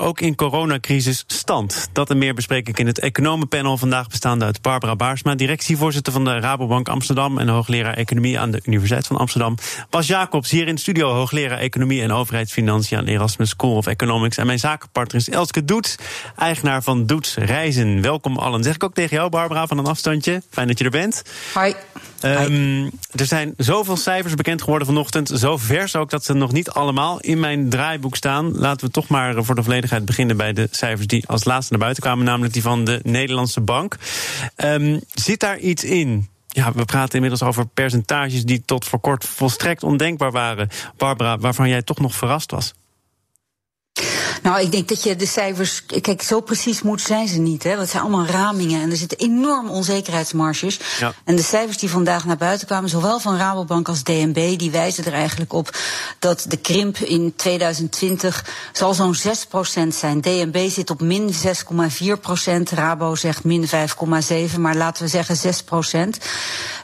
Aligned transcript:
ook 0.00 0.20
in 0.20 0.34
coronacrisis 0.34 1.24
stand. 1.26 1.88
Dat 1.92 2.10
en 2.10 2.18
meer 2.18 2.34
bespreek 2.34 2.68
ik 2.68 2.78
in 2.78 2.86
het 2.86 2.98
economenpanel 2.98 3.78
vandaag 3.78 4.08
bestaande 4.08 4.44
uit 4.44 4.62
Barbara 4.62 4.96
Baarsma, 4.96 5.34
directievoorzitter 5.34 6.12
van 6.12 6.24
de 6.24 6.38
Rabobank 6.38 6.88
Amsterdam 6.88 7.38
en 7.38 7.48
hoogleraar 7.48 7.94
economie 7.94 8.38
aan 8.38 8.50
de 8.50 8.60
Universiteit 8.64 9.06
van 9.06 9.16
Amsterdam. 9.16 9.54
Bas 9.90 10.06
Jacobs 10.06 10.50
hier 10.50 10.68
in 10.68 10.74
de 10.74 10.80
studio, 10.80 11.12
hoogleraar 11.12 11.58
economie 11.58 12.02
en 12.02 12.12
overheidsfinanciën 12.12 12.98
aan 12.98 13.06
Erasmus 13.06 13.48
School 13.48 13.76
of 13.76 13.86
Economics. 13.86 14.36
En 14.36 14.46
mijn 14.46 14.58
zakenpartner 14.58 15.20
is 15.20 15.28
Elske 15.28 15.64
Doets, 15.64 15.96
eigenaar 16.36 16.82
van 16.82 17.06
Doets 17.06 17.34
Reizen. 17.34 18.00
Welkom 18.00 18.36
allen. 18.36 18.62
Zeg 18.62 18.74
ik 18.74 18.84
ook 18.84 18.94
tegen 18.94 19.16
jou, 19.16 19.30
Barbara, 19.30 19.66
van 19.66 19.78
een 19.78 19.86
afstandje. 19.86 20.42
Fijn 20.50 20.66
dat 20.66 20.78
je 20.78 20.84
er 20.84 20.90
bent. 20.90 21.22
Hoi. 21.54 21.74
Um, 22.24 22.90
er 23.10 23.26
zijn 23.26 23.54
zoveel 23.56 23.96
cijfers 23.96 24.34
bekend 24.34 24.62
geworden 24.62 24.86
vanochtend. 24.86 25.30
Zo 25.34 25.56
vers 25.56 25.96
ook 25.96 26.10
dat 26.10 26.24
ze 26.24 26.32
nog 26.32 26.52
niet 26.52 26.70
allemaal 26.70 27.20
in 27.20 27.40
mijn 27.40 27.68
draaiboek 27.68 28.16
staan. 28.16 28.58
Laten 28.58 28.86
we 28.86 28.92
toch 28.92 29.08
maar 29.08 29.44
voor 29.44 29.54
de 29.54 29.62
beginnen 30.04 30.36
bij 30.36 30.52
de 30.52 30.68
cijfers 30.70 31.06
die 31.06 31.28
als 31.28 31.44
laatste 31.44 31.72
naar 31.72 31.80
buiten 31.80 32.02
kwamen, 32.02 32.24
namelijk 32.24 32.52
die 32.52 32.62
van 32.62 32.84
de 32.84 33.00
Nederlandse 33.02 33.60
bank. 33.60 33.96
Um, 34.56 35.00
zit 35.14 35.40
daar 35.40 35.58
iets 35.58 35.84
in? 35.84 36.28
Ja, 36.48 36.72
we 36.72 36.84
praten 36.84 37.14
inmiddels 37.14 37.42
over 37.42 37.66
percentages 37.66 38.44
die 38.44 38.62
tot 38.64 38.84
voor 38.84 39.00
kort 39.00 39.24
volstrekt 39.24 39.82
ondenkbaar 39.82 40.32
waren. 40.32 40.68
Barbara, 40.96 41.38
waarvan 41.38 41.68
jij 41.68 41.82
toch 41.82 41.98
nog 41.98 42.14
verrast 42.14 42.50
was. 42.50 42.74
Nou, 44.42 44.60
ik 44.60 44.72
denk 44.72 44.88
dat 44.88 45.02
je 45.02 45.16
de 45.16 45.26
cijfers. 45.26 45.86
Kijk, 45.86 46.22
zo 46.22 46.40
precies 46.40 46.82
moet 46.82 47.00
zijn 47.00 47.28
ze 47.28 47.38
niet. 47.38 47.62
Hè? 47.62 47.78
Het 47.78 47.90
zijn 47.90 48.02
allemaal 48.02 48.26
ramingen 48.26 48.82
en 48.82 48.90
er 48.90 48.96
zitten 48.96 49.18
enorm 49.18 49.70
onzekerheidsmarges. 49.70 50.78
Ja. 51.00 51.12
En 51.24 51.36
de 51.36 51.42
cijfers 51.42 51.78
die 51.78 51.90
vandaag 51.90 52.24
naar 52.24 52.36
buiten 52.36 52.66
kwamen, 52.66 52.90
zowel 52.90 53.20
van 53.20 53.36
Rabobank 53.36 53.88
als 53.88 54.02
DNB, 54.02 54.58
die 54.58 54.70
wijzen 54.70 55.04
er 55.04 55.12
eigenlijk 55.12 55.52
op 55.52 55.78
dat 56.18 56.44
de 56.48 56.56
krimp 56.56 56.96
in 56.96 57.32
2020 57.36 58.44
zal 58.72 58.94
zo'n 58.94 59.16
6% 59.16 59.88
zijn. 59.88 60.20
DNB 60.20 60.68
zit 60.70 60.90
op 60.90 61.00
min 61.00 61.32
6,4%. 61.32 62.62
Rabo 62.74 63.14
zegt 63.14 63.44
min 63.44 63.66
5,7%, 63.66 64.58
maar 64.58 64.76
laten 64.76 65.02
we 65.02 65.08
zeggen 65.08 65.36
6%. 65.36 66.18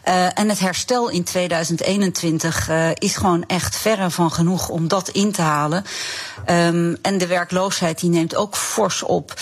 Uh, 0.09 0.39
en 0.39 0.48
het 0.48 0.59
herstel 0.59 1.09
in 1.09 1.25
2021 1.25 2.69
uh, 2.69 2.91
is 2.95 3.17
gewoon 3.17 3.45
echt 3.47 3.77
verre 3.77 4.11
van 4.11 4.33
genoeg 4.33 4.69
om 4.69 4.89
dat 4.89 5.09
in 5.09 5.33
te 5.33 5.42
halen. 5.42 5.84
Um, 6.51 6.97
en 7.02 7.18
de 7.18 7.27
werkloosheid 7.27 8.00
die 8.00 8.10
neemt 8.10 8.36
ook 8.36 8.56
fors 8.56 9.02
op. 9.02 9.34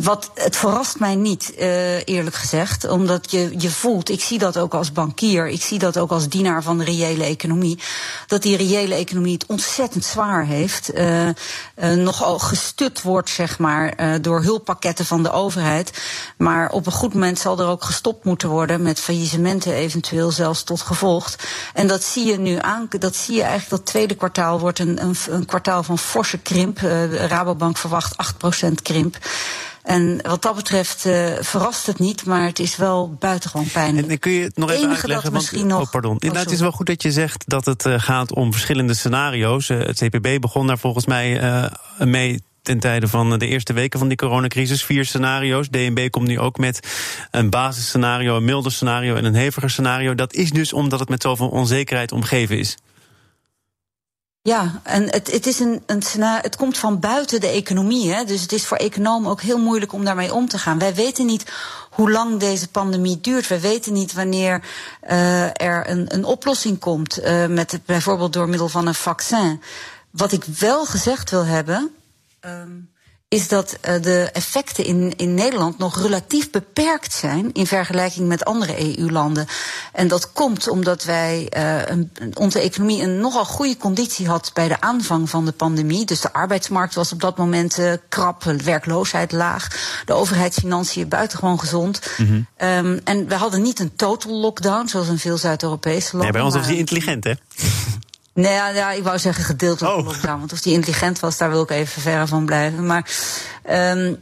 Wat, 0.00 0.30
het 0.34 0.56
verrast 0.56 0.98
mij 0.98 1.14
niet, 1.14 1.52
uh, 1.58 2.06
eerlijk 2.06 2.36
gezegd. 2.36 2.88
Omdat 2.88 3.30
je, 3.30 3.54
je 3.58 3.70
voelt, 3.70 4.08
ik 4.08 4.20
zie 4.20 4.38
dat 4.38 4.58
ook 4.58 4.74
als 4.74 4.92
bankier, 4.92 5.48
ik 5.48 5.62
zie 5.62 5.78
dat 5.78 5.98
ook 5.98 6.10
als 6.10 6.28
dienaar 6.28 6.62
van 6.62 6.78
de 6.78 6.84
reële 6.84 7.24
economie. 7.24 7.78
Dat 8.26 8.42
die 8.42 8.56
reële 8.56 8.94
economie 8.94 9.32
het 9.32 9.46
ontzettend 9.46 10.04
zwaar 10.04 10.44
heeft. 10.44 10.94
Uh, 10.94 11.26
uh, 11.26 11.32
nogal 11.76 12.38
gestut 12.38 13.02
wordt, 13.02 13.30
zeg 13.30 13.58
maar, 13.58 14.20
door 14.22 14.42
hulppakketten 14.42 15.06
van 15.06 15.22
de 15.22 15.30
overheid. 15.30 16.02
Maar 16.36 16.70
op 16.70 16.86
een 16.86 16.92
goed 16.92 17.14
moment 17.14 17.38
zal 17.38 17.58
er 17.58 17.66
ook 17.66 17.84
gestopt 17.84 18.24
moeten 18.24 18.48
worden 18.48 18.82
met 18.82 19.00
faillissementen 19.00 19.72
eventueel 19.72 20.30
zelfs 20.30 20.62
tot 20.62 20.80
gevolg. 20.80 21.34
En 21.74 21.86
dat 21.86 22.04
zie 22.04 22.26
je 22.26 22.38
nu 22.38 22.58
aan, 22.60 22.88
dat 22.98 23.16
zie 23.16 23.34
je 23.34 23.42
eigenlijk, 23.42 23.70
dat 23.70 23.86
tweede 23.86 24.14
kwartaal 24.14 24.58
wordt 24.58 24.78
een, 24.78 25.02
een, 25.02 25.14
een 25.28 25.46
kwartaal 25.46 25.82
van 25.82 25.98
forse 25.98 26.38
krimp. 26.38 26.79
Rabobank 27.26 27.76
verwacht 27.76 28.14
8% 28.68 28.72
krimp. 28.82 29.18
En 29.82 30.20
wat 30.22 30.42
dat 30.42 30.56
betreft 30.56 31.06
uh, 31.06 31.32
verrast 31.40 31.86
het 31.86 31.98
niet, 31.98 32.24
maar 32.24 32.46
het 32.46 32.58
is 32.58 32.76
wel 32.76 33.16
buitengewoon 33.18 33.66
pijnlijk. 33.72 34.08
En 34.08 34.18
kun 34.18 34.32
je 34.32 34.42
het 34.42 34.56
nog 34.56 34.70
even 34.70 34.88
uitleggen? 34.88 35.32
Want, 35.32 35.64
nog, 35.64 35.80
oh, 35.80 35.90
pardon. 35.90 36.22
Oh, 36.22 36.32
het 36.32 36.50
is 36.50 36.60
wel 36.60 36.72
goed 36.72 36.86
dat 36.86 37.02
je 37.02 37.12
zegt 37.12 37.44
dat 37.46 37.64
het 37.64 37.86
uh, 37.86 37.94
gaat 37.98 38.34
om 38.34 38.52
verschillende 38.52 38.94
scenario's. 38.94 39.68
Uh, 39.68 39.78
het 39.78 39.98
CPB 39.98 40.40
begon 40.40 40.66
daar 40.66 40.78
volgens 40.78 41.06
mij 41.06 41.40
mee 41.98 42.42
ten 42.62 42.78
tijde 42.78 43.08
van 43.08 43.38
de 43.38 43.46
eerste 43.46 43.72
weken 43.72 43.98
van 43.98 44.08
die 44.08 44.16
coronacrisis. 44.16 44.84
Vier 44.84 45.04
scenario's. 45.04 45.68
DNB 45.68 46.10
komt 46.10 46.26
nu 46.26 46.38
ook 46.38 46.58
met 46.58 46.88
een 47.30 47.50
basisscenario, 47.50 48.36
een 48.36 48.44
milder 48.44 48.72
scenario 48.72 49.14
en 49.14 49.24
een 49.24 49.34
heviger 49.34 49.70
scenario. 49.70 50.14
Dat 50.14 50.32
is 50.32 50.50
dus 50.50 50.72
omdat 50.72 51.00
het 51.00 51.08
met 51.08 51.22
zoveel 51.22 51.48
onzekerheid 51.48 52.12
omgeven 52.12 52.58
is. 52.58 52.76
Ja, 54.42 54.80
en 54.82 55.02
het, 55.02 55.32
het, 55.32 55.46
is 55.46 55.58
een, 55.58 55.82
een, 55.86 56.02
het 56.22 56.56
komt 56.56 56.78
van 56.78 57.00
buiten 57.00 57.40
de 57.40 57.48
economie. 57.48 58.12
Hè? 58.12 58.24
Dus 58.24 58.42
het 58.42 58.52
is 58.52 58.66
voor 58.66 58.76
economen 58.76 59.30
ook 59.30 59.40
heel 59.40 59.58
moeilijk 59.58 59.92
om 59.92 60.04
daarmee 60.04 60.34
om 60.34 60.48
te 60.48 60.58
gaan. 60.58 60.78
Wij 60.78 60.94
weten 60.94 61.26
niet 61.26 61.52
hoe 61.90 62.10
lang 62.10 62.38
deze 62.38 62.68
pandemie 62.68 63.20
duurt. 63.20 63.48
We 63.48 63.60
weten 63.60 63.92
niet 63.92 64.12
wanneer 64.12 64.62
uh, 65.10 65.44
er 65.44 65.90
een, 65.90 66.14
een 66.14 66.24
oplossing 66.24 66.78
komt. 66.78 67.22
Uh, 67.22 67.46
met, 67.46 67.80
bijvoorbeeld 67.84 68.32
door 68.32 68.48
middel 68.48 68.68
van 68.68 68.86
een 68.86 68.94
vaccin. 68.94 69.62
Wat 70.10 70.32
ik 70.32 70.44
wel 70.44 70.86
gezegd 70.86 71.30
wil 71.30 71.44
hebben. 71.44 71.94
Um, 72.40 72.90
is 73.30 73.48
dat 73.48 73.76
uh, 73.88 74.02
de 74.02 74.28
effecten 74.32 74.84
in, 74.84 75.12
in 75.16 75.34
Nederland 75.34 75.78
nog 75.78 76.02
relatief 76.02 76.50
beperkt 76.50 77.12
zijn 77.12 77.52
in 77.52 77.66
vergelijking 77.66 78.28
met 78.28 78.44
andere 78.44 78.98
EU-landen. 78.98 79.46
En 79.92 80.08
dat 80.08 80.32
komt 80.32 80.68
omdat 80.68 81.04
wij 81.04 81.52
uh, 81.56 81.86
een, 81.86 82.12
onze 82.34 82.60
economie 82.60 83.02
een 83.02 83.20
nogal 83.20 83.44
goede 83.44 83.76
conditie 83.76 84.26
had 84.28 84.50
bij 84.54 84.68
de 84.68 84.80
aanvang 84.80 85.30
van 85.30 85.44
de 85.44 85.52
pandemie. 85.52 86.04
Dus 86.06 86.20
de 86.20 86.32
arbeidsmarkt 86.32 86.94
was 86.94 87.12
op 87.12 87.20
dat 87.20 87.36
moment 87.36 87.78
uh, 87.78 87.92
krap, 88.08 88.42
werkloosheid 88.42 89.32
laag, 89.32 89.68
de 90.04 90.12
overheidsfinanciën 90.12 91.08
buitengewoon 91.08 91.60
gezond. 91.60 92.00
Mm 92.16 92.26
-hmm. 92.26 92.68
um, 92.68 93.00
en 93.04 93.28
we 93.28 93.34
hadden 93.34 93.62
niet 93.62 93.78
een 93.78 93.96
total 93.96 94.32
lockdown 94.32 94.86
zoals 94.86 95.08
in 95.08 95.18
veel 95.18 95.38
Zuid-Europese 95.38 96.16
landen. 96.16 96.32
Nee, 96.32 96.32
bij 96.32 96.42
ons 96.42 96.54
was 96.54 96.66
die 96.66 96.78
intelligent, 96.78 97.24
hè? 97.24 97.32
Nee, 98.34 98.52
ja, 98.52 98.68
ja, 98.68 98.90
ik 98.90 99.02
wou 99.02 99.18
zeggen 99.18 99.44
gedeeltelijk 99.44 99.96
oh. 99.96 100.04
lockdown. 100.04 100.38
Want 100.38 100.52
of 100.52 100.60
die 100.60 100.72
intelligent 100.72 101.20
was, 101.20 101.36
daar 101.36 101.50
wil 101.50 101.62
ik 101.62 101.70
even 101.70 102.02
verre 102.02 102.26
van 102.26 102.46
blijven. 102.46 102.86
Maar 102.86 103.10
um, 103.70 104.20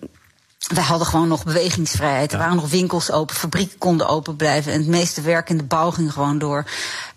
wij 0.59 0.85
hadden 0.85 1.07
gewoon 1.07 1.29
nog 1.29 1.45
bewegingsvrijheid. 1.45 2.33
Er 2.33 2.39
waren 2.39 2.57
nog 2.57 2.71
winkels 2.71 3.11
open, 3.11 3.37
fabrieken 3.37 3.79
konden 3.79 4.09
open 4.09 4.37
blijven. 4.37 4.73
En 4.73 4.79
het 4.79 4.89
meeste 4.89 5.21
werk 5.21 5.51
in 5.51 5.57
de 5.57 5.65
bouw 5.65 5.91
ging 5.91 6.13
gewoon 6.13 6.39
door. 6.39 6.65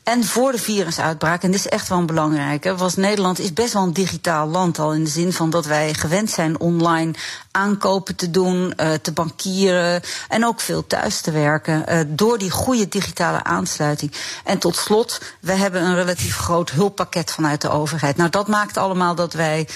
En 0.03 0.23
voor 0.23 0.51
de 0.51 0.57
virusuitbraak, 0.57 1.43
en 1.43 1.51
dit 1.51 1.59
is 1.59 1.67
echt 1.67 1.87
wel 1.87 1.97
een 1.97 2.05
belangrijke, 2.05 2.75
was 2.75 2.95
Nederland 2.95 3.39
is 3.39 3.53
best 3.53 3.73
wel 3.73 3.83
een 3.83 3.93
digitaal 3.93 4.47
land 4.47 4.79
al. 4.79 4.93
In 4.93 5.03
de 5.03 5.09
zin 5.09 5.33
van 5.33 5.49
dat 5.49 5.65
wij 5.65 5.93
gewend 5.93 6.29
zijn 6.29 6.59
online 6.59 7.13
aankopen 7.51 8.15
te 8.15 8.31
doen, 8.31 8.73
uh, 8.77 8.93
te 8.93 9.11
bankieren 9.11 10.01
en 10.27 10.45
ook 10.45 10.61
veel 10.61 10.87
thuis 10.87 11.21
te 11.21 11.31
werken. 11.31 11.83
Uh, 11.89 11.99
door 12.07 12.37
die 12.37 12.51
goede 12.51 12.87
digitale 12.87 13.43
aansluiting. 13.43 14.11
En 14.43 14.57
tot 14.57 14.75
slot, 14.75 15.21
we 15.39 15.51
hebben 15.51 15.83
een 15.83 15.95
relatief 15.95 16.37
groot 16.37 16.69
hulppakket 16.69 17.31
vanuit 17.31 17.61
de 17.61 17.69
overheid. 17.69 18.17
Nou, 18.17 18.29
dat 18.29 18.47
maakt 18.47 18.77
allemaal 18.77 19.15
dat 19.15 19.33
wij 19.33 19.67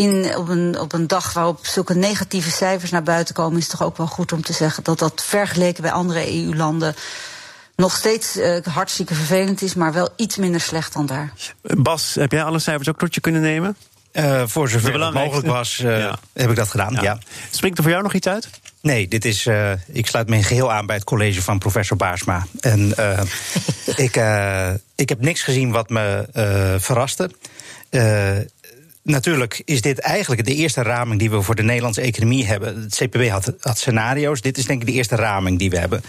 in, 0.00 0.36
op, 0.36 0.48
een, 0.48 0.78
op 0.78 0.92
een 0.92 1.06
dag 1.06 1.32
waarop 1.32 1.66
zulke 1.66 1.94
negatieve 1.94 2.50
cijfers 2.50 2.90
naar 2.90 3.02
buiten 3.02 3.34
komen, 3.34 3.58
is 3.58 3.62
het 3.68 3.78
toch 3.78 3.86
ook 3.86 3.96
wel 3.96 4.06
goed 4.06 4.32
om 4.32 4.42
te 4.42 4.52
zeggen 4.52 4.84
dat 4.84 4.98
dat 4.98 5.24
vergeleken 5.24 5.82
bij 5.82 5.92
andere 5.92 6.34
EU-landen 6.34 6.94
nog 7.76 7.96
steeds 7.96 8.36
uh, 8.36 8.56
hartstikke 8.64 9.14
vervelend 9.14 9.62
is, 9.62 9.74
maar 9.74 9.92
wel 9.92 10.08
iets 10.16 10.36
minder 10.36 10.60
slecht 10.60 10.92
dan 10.92 11.06
daar. 11.06 11.32
Bas, 11.62 12.14
heb 12.14 12.32
jij 12.32 12.42
alle 12.42 12.58
cijfers 12.58 12.88
ook 12.88 12.98
tot 12.98 13.14
je 13.14 13.20
kunnen 13.20 13.40
nemen? 13.40 13.76
Uh, 14.12 14.42
voor 14.46 14.68
zover 14.68 15.04
het 15.04 15.14
mogelijk 15.14 15.46
was, 15.46 15.78
uh, 15.78 15.98
ja. 15.98 16.18
heb 16.32 16.50
ik 16.50 16.56
dat 16.56 16.68
gedaan. 16.68 16.92
Ja. 16.92 17.02
ja. 17.02 17.18
Springt 17.50 17.76
er 17.76 17.82
voor 17.82 17.92
jou 17.92 18.04
nog 18.04 18.14
iets 18.14 18.26
uit? 18.26 18.48
Nee, 18.80 19.08
dit 19.08 19.24
is, 19.24 19.46
uh, 19.46 19.72
ik 19.86 20.06
sluit 20.06 20.28
me 20.28 20.42
geheel 20.42 20.72
aan 20.72 20.86
bij 20.86 20.96
het 20.96 21.04
college 21.04 21.42
van 21.42 21.58
professor 21.58 21.96
Baarsma. 21.96 22.46
En 22.60 22.88
ik, 24.06 24.20
ik 24.94 25.08
heb 25.08 25.20
niks 25.20 25.42
gezien 25.42 25.70
wat 25.70 25.88
me 25.88 26.28
verraste 26.80 27.30
natuurlijk 29.02 29.62
is 29.64 29.80
dit 29.80 29.98
eigenlijk 29.98 30.44
de 30.44 30.54
eerste 30.54 30.82
raming 30.82 31.18
die 31.18 31.30
we 31.30 31.42
voor 31.42 31.54
de 31.54 31.62
Nederlandse 31.62 32.00
economie 32.00 32.46
hebben. 32.46 32.82
Het 32.82 32.94
CPB 32.94 33.28
had, 33.28 33.52
had 33.60 33.78
scenario's. 33.78 34.40
Dit 34.40 34.58
is 34.58 34.64
denk 34.64 34.80
ik 34.80 34.86
de 34.86 34.92
eerste 34.92 35.16
raming 35.16 35.58
die 35.58 35.70
we 35.70 35.78
hebben. 35.78 36.02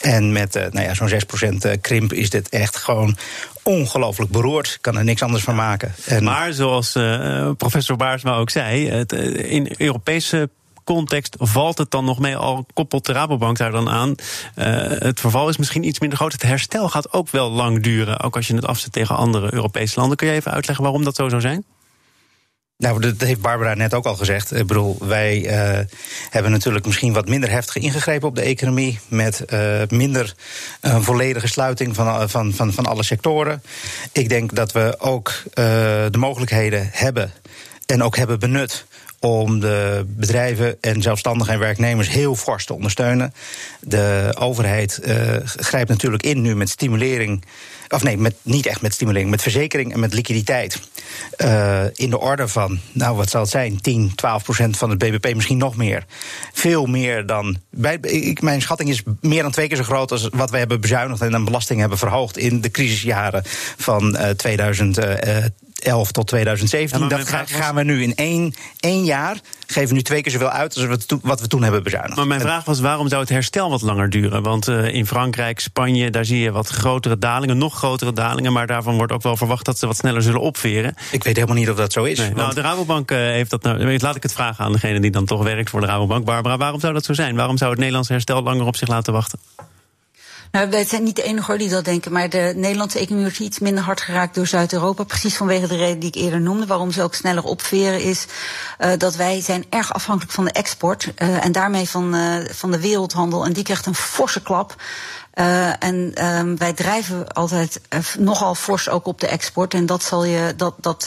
En 0.00 0.32
met 0.32 0.56
uh, 0.56 0.62
nou 0.70 0.86
ja, 0.86 0.94
zo'n 0.94 1.10
6% 1.54 1.56
eh, 1.58 1.72
krimp 1.80 2.12
is 2.12 2.30
dit 2.30 2.48
echt 2.48 2.76
gewoon 2.76 3.16
ongelooflijk 3.62 4.30
beroerd. 4.30 4.78
Kan 4.80 4.96
er 4.96 5.04
niks 5.04 5.22
anders 5.22 5.44
van 5.44 5.54
maken. 5.54 5.94
En 6.04 6.24
maar 6.24 6.52
zoals 6.52 6.96
uh, 6.96 7.50
professor 7.56 7.96
Baarsma 7.96 8.34
ook 8.34 8.50
zei, 8.50 8.88
het, 8.88 9.12
in 9.12 9.74
Europese 9.76 10.48
context 10.94 11.36
valt 11.38 11.78
het 11.78 11.90
dan 11.90 12.04
nog 12.04 12.18
mee, 12.18 12.36
al 12.36 12.66
koppelt 12.74 13.06
de 13.06 13.12
Rabobank 13.12 13.56
daar 13.56 13.70
dan 13.70 13.88
aan. 13.88 14.14
Uh, 14.56 14.64
het 14.88 15.20
verval 15.20 15.48
is 15.48 15.56
misschien 15.56 15.84
iets 15.84 16.00
minder 16.00 16.18
groot. 16.18 16.32
Het 16.32 16.42
herstel 16.42 16.88
gaat 16.88 17.12
ook 17.12 17.30
wel 17.30 17.50
lang 17.50 17.82
duren, 17.82 18.20
ook 18.20 18.36
als 18.36 18.46
je 18.46 18.54
het 18.54 18.66
afzet 18.66 18.92
tegen 18.92 19.16
andere 19.16 19.54
Europese 19.54 19.98
landen. 19.98 20.16
Kun 20.16 20.26
je 20.26 20.32
even 20.32 20.52
uitleggen 20.52 20.84
waarom 20.84 21.04
dat 21.04 21.16
zo 21.16 21.28
zou 21.28 21.40
zijn? 21.40 21.64
Nou, 22.78 23.00
dat 23.00 23.20
heeft 23.20 23.40
Barbara 23.40 23.74
net 23.74 23.94
ook 23.94 24.06
al 24.06 24.16
gezegd. 24.16 24.54
Ik 24.54 24.66
bedoel, 24.66 24.96
wij 25.00 25.44
uh, 25.44 25.84
hebben 26.30 26.50
natuurlijk 26.52 26.86
misschien 26.86 27.12
wat 27.12 27.28
minder 27.28 27.50
heftig 27.50 27.76
ingegrepen 27.76 28.28
op 28.28 28.34
de 28.34 28.42
economie. 28.42 28.98
Met 29.08 29.44
uh, 29.52 29.82
minder 29.88 30.34
uh, 30.82 31.00
volledige 31.00 31.46
sluiting 31.46 31.94
van, 31.94 32.28
van, 32.28 32.52
van, 32.52 32.72
van 32.72 32.86
alle 32.86 33.02
sectoren. 33.02 33.62
Ik 34.12 34.28
denk 34.28 34.54
dat 34.54 34.72
we 34.72 34.94
ook 34.98 35.32
de 36.10 36.18
mogelijkheden 36.18 36.88
hebben 36.92 37.32
en 37.86 38.02
ook 38.02 38.16
hebben 38.16 38.38
benut 38.38 38.86
om 39.20 39.60
de 39.60 40.04
bedrijven 40.06 40.76
en 40.80 41.02
zelfstandigen 41.02 41.52
en 41.52 41.58
werknemers 41.58 42.08
heel 42.08 42.36
fors 42.36 42.64
te 42.64 42.74
ondersteunen. 42.74 43.32
De 43.80 44.34
overheid 44.38 45.00
uh, 45.04 45.36
grijpt 45.44 45.88
natuurlijk 45.88 46.22
in 46.22 46.40
nu 46.40 46.56
met 46.56 46.68
stimulering. 46.68 47.44
Of 47.88 48.02
nee, 48.02 48.16
met, 48.16 48.34
niet 48.42 48.66
echt 48.66 48.80
met 48.80 48.94
stimulering, 48.94 49.30
met 49.30 49.42
verzekering 49.42 49.92
en 49.92 50.00
met 50.00 50.14
liquiditeit. 50.14 50.80
Uh, 51.38 51.84
in 51.94 52.10
de 52.10 52.18
orde 52.18 52.48
van, 52.48 52.78
nou 52.92 53.16
wat 53.16 53.30
zal 53.30 53.40
het 53.40 53.50
zijn, 53.50 53.80
10, 53.80 54.12
12 54.14 54.42
procent 54.42 54.76
van 54.76 54.90
het 54.90 54.98
BBP, 54.98 55.34
misschien 55.34 55.58
nog 55.58 55.76
meer. 55.76 56.04
Veel 56.52 56.86
meer 56.86 57.26
dan. 57.26 57.56
Bij, 57.70 57.98
ik, 58.00 58.42
mijn 58.42 58.62
schatting 58.62 58.90
is 58.90 59.02
meer 59.20 59.42
dan 59.42 59.50
twee 59.50 59.68
keer 59.68 59.76
zo 59.76 59.82
groot 59.82 60.12
als 60.12 60.28
wat 60.32 60.50
we 60.50 60.58
hebben 60.58 60.80
bezuinigd 60.80 61.20
en 61.20 61.32
een 61.32 61.44
belasting 61.44 61.80
hebben 61.80 61.98
verhoogd 61.98 62.36
in 62.36 62.60
de 62.60 62.70
crisisjaren 62.70 63.42
van 63.76 64.16
uh, 64.16 64.28
2000. 64.28 64.98
2011 65.78 66.12
tot 66.12 66.26
2017. 66.26 67.00
Ja, 67.00 67.08
dat 67.08 67.50
gaan 67.50 67.74
we 67.74 67.82
nu 67.82 68.02
in 68.02 68.14
één, 68.14 68.54
één 68.80 69.04
jaar. 69.04 69.36
Geven 69.66 69.94
nu 69.94 70.02
twee 70.02 70.22
keer 70.22 70.32
zoveel 70.32 70.48
uit 70.50 70.76
als 70.76 71.06
wat 71.22 71.40
we 71.40 71.46
toen 71.46 71.62
hebben 71.62 71.82
bezuinigd. 71.82 72.16
Maar 72.16 72.26
mijn 72.26 72.40
vraag 72.40 72.64
was: 72.64 72.80
waarom 72.80 73.08
zou 73.08 73.20
het 73.20 73.30
herstel 73.30 73.70
wat 73.70 73.82
langer 73.82 74.10
duren? 74.10 74.42
Want 74.42 74.68
uh, 74.68 74.94
in 74.94 75.06
Frankrijk, 75.06 75.60
Spanje, 75.60 76.10
daar 76.10 76.24
zie 76.24 76.38
je 76.38 76.50
wat 76.50 76.68
grotere 76.68 77.18
dalingen, 77.18 77.58
nog 77.58 77.74
grotere 77.74 78.12
dalingen. 78.12 78.52
Maar 78.52 78.66
daarvan 78.66 78.96
wordt 78.96 79.12
ook 79.12 79.22
wel 79.22 79.36
verwacht 79.36 79.64
dat 79.64 79.78
ze 79.78 79.86
wat 79.86 79.96
sneller 79.96 80.22
zullen 80.22 80.40
opveren. 80.40 80.94
Ik 81.10 81.24
weet 81.24 81.36
helemaal 81.36 81.56
niet 81.56 81.70
of 81.70 81.76
dat 81.76 81.92
zo 81.92 82.04
is. 82.04 82.18
Nee, 82.18 82.30
nou, 82.30 82.54
de 82.54 82.60
Rabobank 82.60 83.10
uh, 83.10 83.18
heeft 83.18 83.50
dat. 83.50 83.62
Nou, 83.62 83.98
laat 83.98 84.16
ik 84.16 84.22
het 84.22 84.32
vragen 84.32 84.64
aan 84.64 84.72
degene 84.72 85.00
die 85.00 85.10
dan 85.10 85.24
toch 85.24 85.42
werkt 85.42 85.70
voor 85.70 85.80
de 85.80 85.86
Rabobank. 85.86 86.24
Barbara, 86.24 86.56
waarom 86.56 86.80
zou 86.80 86.92
dat 86.92 87.04
zo 87.04 87.12
zijn? 87.12 87.36
Waarom 87.36 87.56
zou 87.56 87.70
het 87.70 87.78
Nederlands 87.78 88.08
herstel 88.08 88.42
langer 88.42 88.66
op 88.66 88.76
zich 88.76 88.88
laten 88.88 89.12
wachten? 89.12 89.38
Nou, 90.50 90.70
wij 90.70 90.84
zijn 90.84 91.02
niet 91.02 91.16
de 91.16 91.22
enige 91.22 91.56
die 91.56 91.68
dat 91.68 91.84
denken. 91.84 92.12
Maar 92.12 92.28
de 92.28 92.52
Nederlandse 92.56 92.98
economie 92.98 93.24
wordt 93.24 93.38
iets 93.38 93.58
minder 93.58 93.84
hard 93.84 94.00
geraakt 94.00 94.34
door 94.34 94.46
Zuid-Europa. 94.46 95.04
Precies 95.04 95.36
vanwege 95.36 95.66
de 95.66 95.76
reden 95.76 95.98
die 95.98 96.08
ik 96.08 96.14
eerder 96.14 96.40
noemde. 96.40 96.66
Waarom 96.66 96.90
ze 96.90 97.02
ook 97.02 97.14
sneller 97.14 97.44
opveren 97.44 98.02
is 98.02 98.26
uh, 98.80 98.90
dat 98.98 99.16
wij 99.16 99.40
zijn 99.40 99.64
erg 99.68 99.94
afhankelijk 99.94 100.34
van 100.34 100.44
de 100.44 100.52
export. 100.52 101.12
Uh, 101.18 101.44
en 101.44 101.52
daarmee 101.52 101.88
van, 101.88 102.14
uh, 102.14 102.36
van 102.50 102.70
de 102.70 102.80
wereldhandel. 102.80 103.44
En 103.44 103.52
die 103.52 103.64
krijgt 103.64 103.86
een 103.86 103.94
forse 103.94 104.42
klap. 104.42 104.74
Uh, 105.34 105.82
en 105.82 106.24
um, 106.24 106.58
wij 106.58 106.72
drijven 106.72 107.28
altijd 107.28 107.80
uh, 107.94 108.00
nogal 108.18 108.54
fors 108.54 108.88
ook 108.88 109.06
op 109.06 109.20
de 109.20 109.26
export. 109.26 109.74
En 109.74 109.86
dat 109.86 110.02
zal 110.02 110.24
je, 110.24 110.54
dat, 110.56 110.74
dat, 110.80 111.06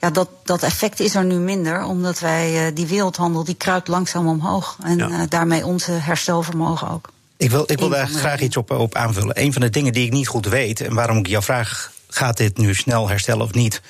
ja, 0.00 0.10
dat, 0.10 0.28
dat 0.44 0.62
effect 0.62 1.00
is 1.00 1.14
er 1.14 1.24
nu 1.24 1.34
minder. 1.34 1.84
Omdat 1.84 2.18
wij 2.18 2.72
die 2.72 2.86
wereldhandel 2.86 3.44
die 3.44 3.54
kruipt 3.54 3.88
langzaam 3.88 4.28
omhoog. 4.28 4.76
En 4.82 4.96
ja. 4.96 5.26
daarmee 5.26 5.66
onze 5.66 5.92
herstelvermogen 5.92 6.90
ook. 6.90 7.08
Ik 7.36 7.50
wil, 7.50 7.64
ik 7.66 7.78
wil 7.78 7.88
daar 7.88 8.08
graag 8.08 8.40
iets 8.40 8.56
op, 8.56 8.70
op 8.70 8.94
aanvullen. 8.94 9.40
Een 9.40 9.52
van 9.52 9.62
de 9.62 9.70
dingen 9.70 9.92
die 9.92 10.06
ik 10.06 10.12
niet 10.12 10.28
goed 10.28 10.46
weet 10.46 10.80
en 10.80 10.94
waarom 10.94 11.18
ik 11.18 11.26
jouw 11.26 11.42
vraag 11.42 11.92
gaat 12.08 12.36
dit 12.36 12.58
nu 12.58 12.74
snel 12.74 13.08
herstellen 13.08 13.44
of 13.44 13.52
niet, 13.52 13.80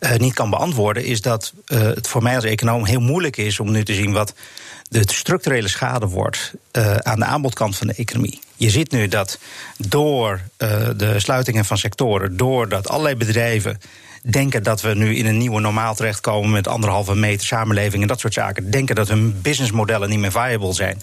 uh, 0.00 0.14
niet 0.14 0.34
kan 0.34 0.50
beantwoorden, 0.50 1.04
is 1.04 1.20
dat 1.20 1.52
uh, 1.66 1.80
het 1.80 2.08
voor 2.08 2.22
mij 2.22 2.34
als 2.34 2.44
econoom 2.44 2.84
heel 2.84 3.00
moeilijk 3.00 3.36
is 3.36 3.60
om 3.60 3.70
nu 3.70 3.84
te 3.84 3.94
zien 3.94 4.12
wat 4.12 4.34
de 4.88 5.02
structurele 5.06 5.68
schade 5.68 6.06
wordt 6.06 6.52
uh, 6.72 6.96
aan 6.96 7.18
de 7.18 7.24
aanbodkant 7.24 7.76
van 7.76 7.86
de 7.86 7.94
economie. 7.96 8.40
Je 8.56 8.70
ziet 8.70 8.90
nu 8.90 9.08
dat 9.08 9.38
door 9.76 10.40
de 10.96 11.14
sluitingen 11.16 11.64
van 11.64 11.78
sectoren, 11.78 12.36
doordat 12.36 12.88
allerlei 12.88 13.16
bedrijven 13.16 13.80
denken 14.30 14.62
dat 14.62 14.80
we 14.80 14.94
nu 14.94 15.16
in 15.16 15.26
een 15.26 15.38
nieuwe 15.38 15.60
normaal 15.60 15.94
terechtkomen 15.94 16.50
met 16.50 16.68
anderhalve 16.68 17.14
meter 17.14 17.46
samenleving 17.46 18.02
en 18.02 18.08
dat 18.08 18.20
soort 18.20 18.32
zaken. 18.32 18.70
Denken 18.70 18.94
dat 18.94 19.08
hun 19.08 19.40
businessmodellen 19.42 20.08
niet 20.08 20.18
meer 20.18 20.32
viable 20.32 20.72
zijn. 20.72 21.00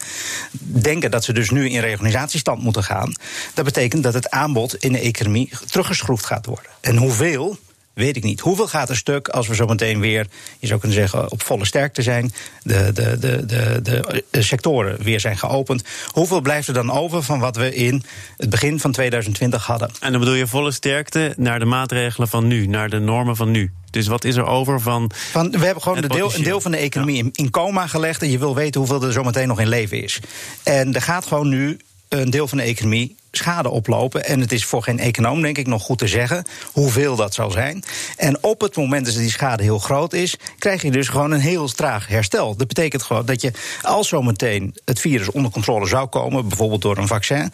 Denken 0.60 1.12
dat 1.12 1.24
ze 1.24 1.34
dus 1.34 1.50
nu 1.50 1.70
in 1.70 1.80
reorganisatiestand 1.80 2.64
moeten 2.64 2.84
gaan. 2.84 3.14
Dat 3.54 3.66
betekent 3.66 4.04
dat 4.04 4.14
het 4.14 4.30
aanbod 4.30 4.76
in 4.76 4.92
de 4.92 5.00
economie 5.00 5.50
teruggeschroefd 5.66 6.26
gaat 6.26 6.46
worden. 6.46 6.72
En 6.82 6.98
hoeveel? 6.98 7.58
Weet 7.94 8.16
ik 8.16 8.24
niet. 8.24 8.40
Hoeveel 8.40 8.68
gaat 8.68 8.90
er 8.90 8.96
stuk 8.96 9.28
als 9.28 9.48
we 9.48 9.56
zometeen 9.56 10.00
weer, 10.00 10.28
je 10.60 10.68
zou 10.68 10.80
kunnen 10.80 10.98
zeggen, 10.98 11.32
op 11.32 11.42
volle 11.42 11.66
sterkte 11.66 12.02
zijn, 12.02 12.34
de, 12.64 12.92
de, 12.94 13.20
de, 13.20 13.46
de, 13.46 14.24
de 14.30 14.42
sectoren 14.42 15.04
weer 15.04 15.20
zijn 15.20 15.38
geopend? 15.38 15.84
Hoeveel 16.12 16.42
blijft 16.42 16.68
er 16.68 16.74
dan 16.74 16.92
over 16.92 17.24
van 17.24 17.40
wat 17.40 17.56
we 17.56 17.76
in 17.76 18.04
het 18.38 18.50
begin 18.50 18.80
van 18.80 18.92
2020 18.92 19.66
hadden? 19.66 19.92
En 20.00 20.12
dan 20.12 20.20
bedoel 20.20 20.36
je 20.36 20.48
volle 20.48 20.72
sterkte 20.72 21.34
naar 21.38 21.60
de 21.60 21.66
maatregelen 21.66 22.28
van 22.28 22.48
nu, 22.48 22.68
naar 22.68 22.90
de 22.90 23.00
normen 23.00 23.36
van 23.36 23.52
nu? 23.52 23.72
Dus 23.90 24.08
wat 24.08 24.24
is 24.24 24.36
er 24.36 24.46
over 24.46 24.82
van. 24.82 25.12
van 25.32 25.52
we 25.52 25.66
hebben 25.66 25.84
gewoon 25.84 26.02
deel, 26.02 26.34
een 26.34 26.44
deel 26.44 26.62
van 26.62 26.72
de 26.72 26.78
economie 26.78 27.18
in, 27.18 27.30
in 27.34 27.50
coma 27.50 27.88
gelegd. 27.88 28.22
En 28.22 28.30
je 28.30 28.38
wil 28.38 28.56
weten 28.56 28.80
hoeveel 28.80 29.04
er 29.04 29.12
zometeen 29.12 29.48
nog 29.48 29.60
in 29.60 29.68
leven 29.68 30.04
is. 30.04 30.20
En 30.64 30.94
er 30.94 31.02
gaat 31.02 31.26
gewoon 31.26 31.50
nu 31.50 31.78
een 32.10 32.30
deel 32.30 32.48
van 32.48 32.58
de 32.58 32.64
economie 32.64 33.16
schade 33.38 33.70
oplopen. 33.70 34.26
En 34.26 34.40
het 34.40 34.52
is 34.52 34.66
voor 34.66 34.84
geen 34.84 35.00
econoom, 35.00 35.42
denk 35.42 35.58
ik, 35.58 35.68
nog 35.68 35.84
goed 35.84 35.98
te 35.98 36.08
zeggen 36.08 36.46
hoeveel 36.72 37.16
dat 37.16 37.34
zal 37.34 37.52
zijn. 37.52 37.84
En 38.18 38.44
op 38.44 38.62
het 38.62 38.76
moment 38.76 39.06
dat 39.06 39.16
die 39.16 39.30
schade 39.30 39.64
heel 39.64 39.80
groot 39.80 40.14
is, 40.14 40.36
krijg 40.58 40.82
je 40.82 40.92
dus 40.92 41.08
gewoon 41.08 41.32
een 41.32 41.40
heel 41.40 41.68
traag 41.68 42.08
herstel. 42.08 42.56
Dat 42.56 42.68
betekent 42.68 43.04
gewoon 43.04 43.26
dat 43.26 43.42
je, 43.42 43.52
als 43.82 44.08
zometeen 44.08 44.76
het 44.86 45.00
virus 45.00 45.32
onder 45.32 45.52
controle 45.52 45.88
zou 45.88 46.08
komen, 46.08 46.48
bijvoorbeeld 46.48 46.82
door 46.82 46.98
een 46.98 47.08
vaccin, 47.08 47.52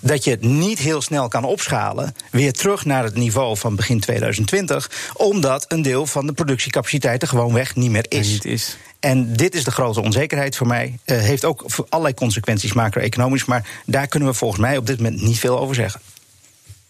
dat 0.00 0.24
je 0.24 0.30
het 0.30 0.42
niet 0.42 0.78
heel 0.78 1.02
snel 1.02 1.28
kan 1.28 1.44
opschalen, 1.44 2.14
weer 2.30 2.52
terug 2.52 2.84
naar 2.84 3.04
het 3.04 3.14
niveau 3.14 3.56
van 3.56 3.76
begin 3.76 4.00
2020, 4.00 4.90
omdat 5.14 5.64
een 5.68 5.82
deel 5.82 6.06
van 6.06 6.26
de 6.26 6.32
productiecapaciteit 6.32 7.22
er 7.22 7.28
gewoon 7.28 7.52
weg 7.52 7.76
niet 7.76 7.90
meer 7.90 8.06
is. 8.08 8.76
En 9.02 9.32
dit 9.32 9.54
is 9.54 9.64
de 9.64 9.70
grote 9.70 10.00
onzekerheid 10.00 10.56
voor 10.56 10.66
mij. 10.66 10.98
Uh, 11.06 11.18
heeft 11.18 11.44
ook 11.44 11.64
allerlei 11.88 12.14
consequenties 12.14 12.72
macro-economisch. 12.72 13.44
Maar 13.44 13.68
daar 13.86 14.06
kunnen 14.06 14.28
we 14.28 14.34
volgens 14.34 14.60
mij 14.60 14.76
op 14.76 14.86
dit 14.86 14.96
moment 15.00 15.22
niet 15.22 15.38
veel 15.38 15.58
over 15.58 15.74
zeggen. 15.74 16.00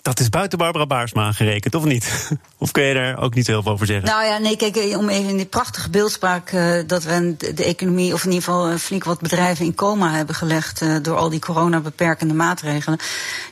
Dat 0.03 0.21
is 0.21 0.29
buiten 0.29 0.59
Barbara 0.59 0.87
Baarsma 0.87 1.33
gerekend, 1.33 1.75
of 1.75 1.85
niet? 1.85 2.11
Of 2.59 2.71
kun 2.71 2.83
je 2.83 2.95
daar 2.95 3.19
ook 3.19 3.35
niet 3.35 3.47
heel 3.47 3.63
veel 3.63 3.73
over 3.73 3.87
zeggen? 3.87 4.09
Nou 4.09 4.25
ja, 4.25 4.39
nee, 4.39 4.57
kijk, 4.57 4.77
eh, 4.77 4.99
om 4.99 5.09
even 5.09 5.29
in 5.29 5.37
die 5.37 5.47
prachtige 5.47 5.91
beeldspraak 5.91 6.53
uh, 6.53 6.75
dat 6.87 7.03
we 7.03 7.37
de 7.55 7.65
economie, 7.65 8.13
of 8.13 8.25
in 8.25 8.31
ieder 8.31 8.45
geval 8.45 8.79
flink 8.79 9.05
wat 9.05 9.21
bedrijven 9.21 9.65
in 9.65 9.75
coma 9.75 10.11
hebben 10.11 10.35
gelegd 10.35 11.05
door 11.05 11.17
al 11.17 11.29
die 11.29 11.41
coronabeperkende 11.41 12.35
maatregelen. 12.35 12.99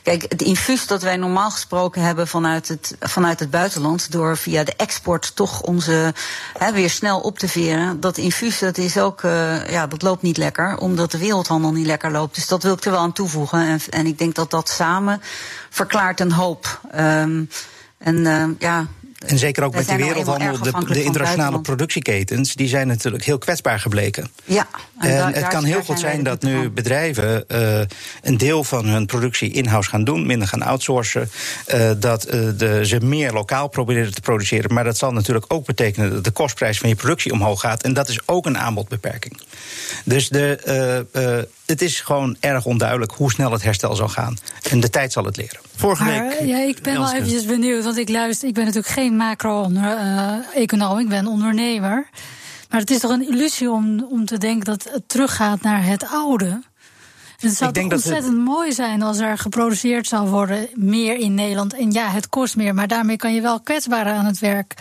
Kijk, 0.03 0.25
het 0.27 0.41
infuus 0.41 0.87
dat 0.87 1.01
wij 1.01 1.17
normaal 1.17 1.51
gesproken 1.51 2.01
hebben 2.01 2.27
vanuit 2.27 2.67
het, 2.67 2.95
vanuit 2.99 3.39
het 3.39 3.49
buitenland, 3.49 4.11
door 4.11 4.37
via 4.37 4.63
de 4.63 4.73
export 4.75 5.35
toch 5.35 5.61
onze 5.61 6.13
hè, 6.57 6.71
weer 6.71 6.89
snel 6.89 7.19
op 7.19 7.39
te 7.39 7.47
veren, 7.47 7.99
dat 7.99 8.17
infuus 8.17 8.59
dat 8.59 8.77
is 8.77 8.97
ook, 8.97 9.21
ja, 9.69 9.87
dat 9.87 10.01
loopt 10.01 10.21
niet 10.21 10.37
lekker, 10.37 10.77
omdat 10.77 11.11
de 11.11 11.17
wereldhandel 11.17 11.71
niet 11.71 11.85
lekker 11.85 12.11
loopt. 12.11 12.35
Dus 12.35 12.47
dat 12.47 12.63
wil 12.63 12.73
ik 12.73 12.85
er 12.85 12.91
wel 12.91 12.99
aan 12.99 13.13
toevoegen. 13.13 13.59
En, 13.59 13.79
en 13.89 14.05
ik 14.05 14.17
denk 14.17 14.35
dat 14.35 14.51
dat 14.51 14.69
samen 14.69 15.21
verklaart 15.71 16.19
een 16.19 16.31
hoop. 16.31 16.81
Um, 16.95 17.49
en 17.97 18.17
uh, 18.17 18.43
ja, 18.59 18.87
en 19.25 19.37
zeker 19.37 19.63
ook 19.63 19.75
met 19.75 19.87
die 19.87 19.97
wereldhandel, 19.97 20.57
de, 20.57 20.93
de 20.93 21.03
internationale 21.03 21.61
productieketens, 21.61 22.55
die 22.55 22.67
zijn 22.67 22.87
natuurlijk 22.87 23.23
heel 23.23 23.37
kwetsbaar 23.37 23.79
gebleken. 23.79 24.31
Ja, 24.45 24.67
en, 24.99 25.17
en 25.17 25.33
het 25.33 25.47
kan 25.47 25.63
heel 25.63 25.83
goed 25.83 25.99
zijn 25.99 26.23
dat 26.23 26.41
nu 26.41 26.69
bedrijven 26.69 27.43
uh, 27.47 27.79
een 28.21 28.37
deel 28.37 28.63
van 28.63 28.85
hun 28.85 29.05
productie 29.05 29.51
in-house 29.51 29.89
gaan 29.89 30.03
doen, 30.03 30.25
minder 30.25 30.47
gaan 30.47 30.61
outsourcen. 30.61 31.29
Uh, 31.73 31.91
dat 31.97 32.33
uh, 32.33 32.49
de, 32.57 32.85
ze 32.85 32.99
meer 32.99 33.31
lokaal 33.31 33.67
proberen 33.67 34.13
te 34.13 34.21
produceren. 34.21 34.73
Maar 34.73 34.83
dat 34.83 34.97
zal 34.97 35.11
natuurlijk 35.11 35.45
ook 35.47 35.65
betekenen 35.65 36.13
dat 36.13 36.23
de 36.23 36.31
kostprijs 36.31 36.79
van 36.79 36.89
je 36.89 36.95
productie 36.95 37.31
omhoog 37.31 37.59
gaat. 37.59 37.83
En 37.83 37.93
dat 37.93 38.09
is 38.09 38.19
ook 38.25 38.45
een 38.45 38.57
aanbodbeperking. 38.57 39.41
Dus 40.03 40.29
de, 40.29 41.47
het 41.71 41.81
is 41.81 41.99
gewoon 41.99 42.35
erg 42.39 42.65
onduidelijk 42.65 43.11
hoe 43.11 43.31
snel 43.31 43.51
het 43.51 43.63
herstel 43.63 43.95
zal 43.95 44.07
gaan. 44.07 44.37
En 44.69 44.79
de 44.79 44.89
tijd 44.89 45.11
zal 45.11 45.25
het 45.25 45.37
leren. 45.37 45.59
Vorige 45.75 46.03
week. 46.03 46.39
ja, 46.43 46.57
ik 46.57 46.81
ben 46.81 46.93
wel 46.93 47.13
eventjes 47.13 47.45
benieuwd, 47.45 47.83
want 47.83 47.97
ik 47.97 48.09
luister. 48.09 48.47
Ik 48.47 48.53
ben 48.53 48.65
natuurlijk 48.65 48.93
geen 48.93 49.15
macro-econoom, 49.15 50.99
ik 50.99 51.09
ben 51.09 51.27
ondernemer. 51.27 52.09
Maar 52.69 52.79
het 52.79 52.91
is 52.91 52.99
toch 52.99 53.11
een 53.11 53.27
illusie 53.27 53.71
om, 53.71 54.03
om 54.09 54.25
te 54.25 54.37
denken 54.37 54.65
dat 54.65 54.89
het 54.91 55.03
teruggaat 55.07 55.61
naar 55.61 55.85
het 55.85 56.07
oude. 56.11 56.61
Het 57.37 57.53
zou 57.53 57.71
toch 57.71 57.91
ontzettend 57.91 58.37
mooi 58.37 58.71
zijn 58.71 59.01
als 59.01 59.19
er 59.19 59.37
geproduceerd 59.37 60.07
zou 60.07 60.29
worden 60.29 60.67
meer 60.73 61.17
in 61.17 61.33
Nederland. 61.33 61.73
En 61.73 61.91
ja, 61.91 62.09
het 62.09 62.29
kost 62.29 62.55
meer, 62.55 62.73
maar 62.73 62.87
daarmee 62.87 63.17
kan 63.17 63.33
je 63.33 63.41
wel 63.41 63.59
kwetsbaren 63.59 64.13
aan 64.13 64.25
het 64.25 64.39
werk 64.39 64.73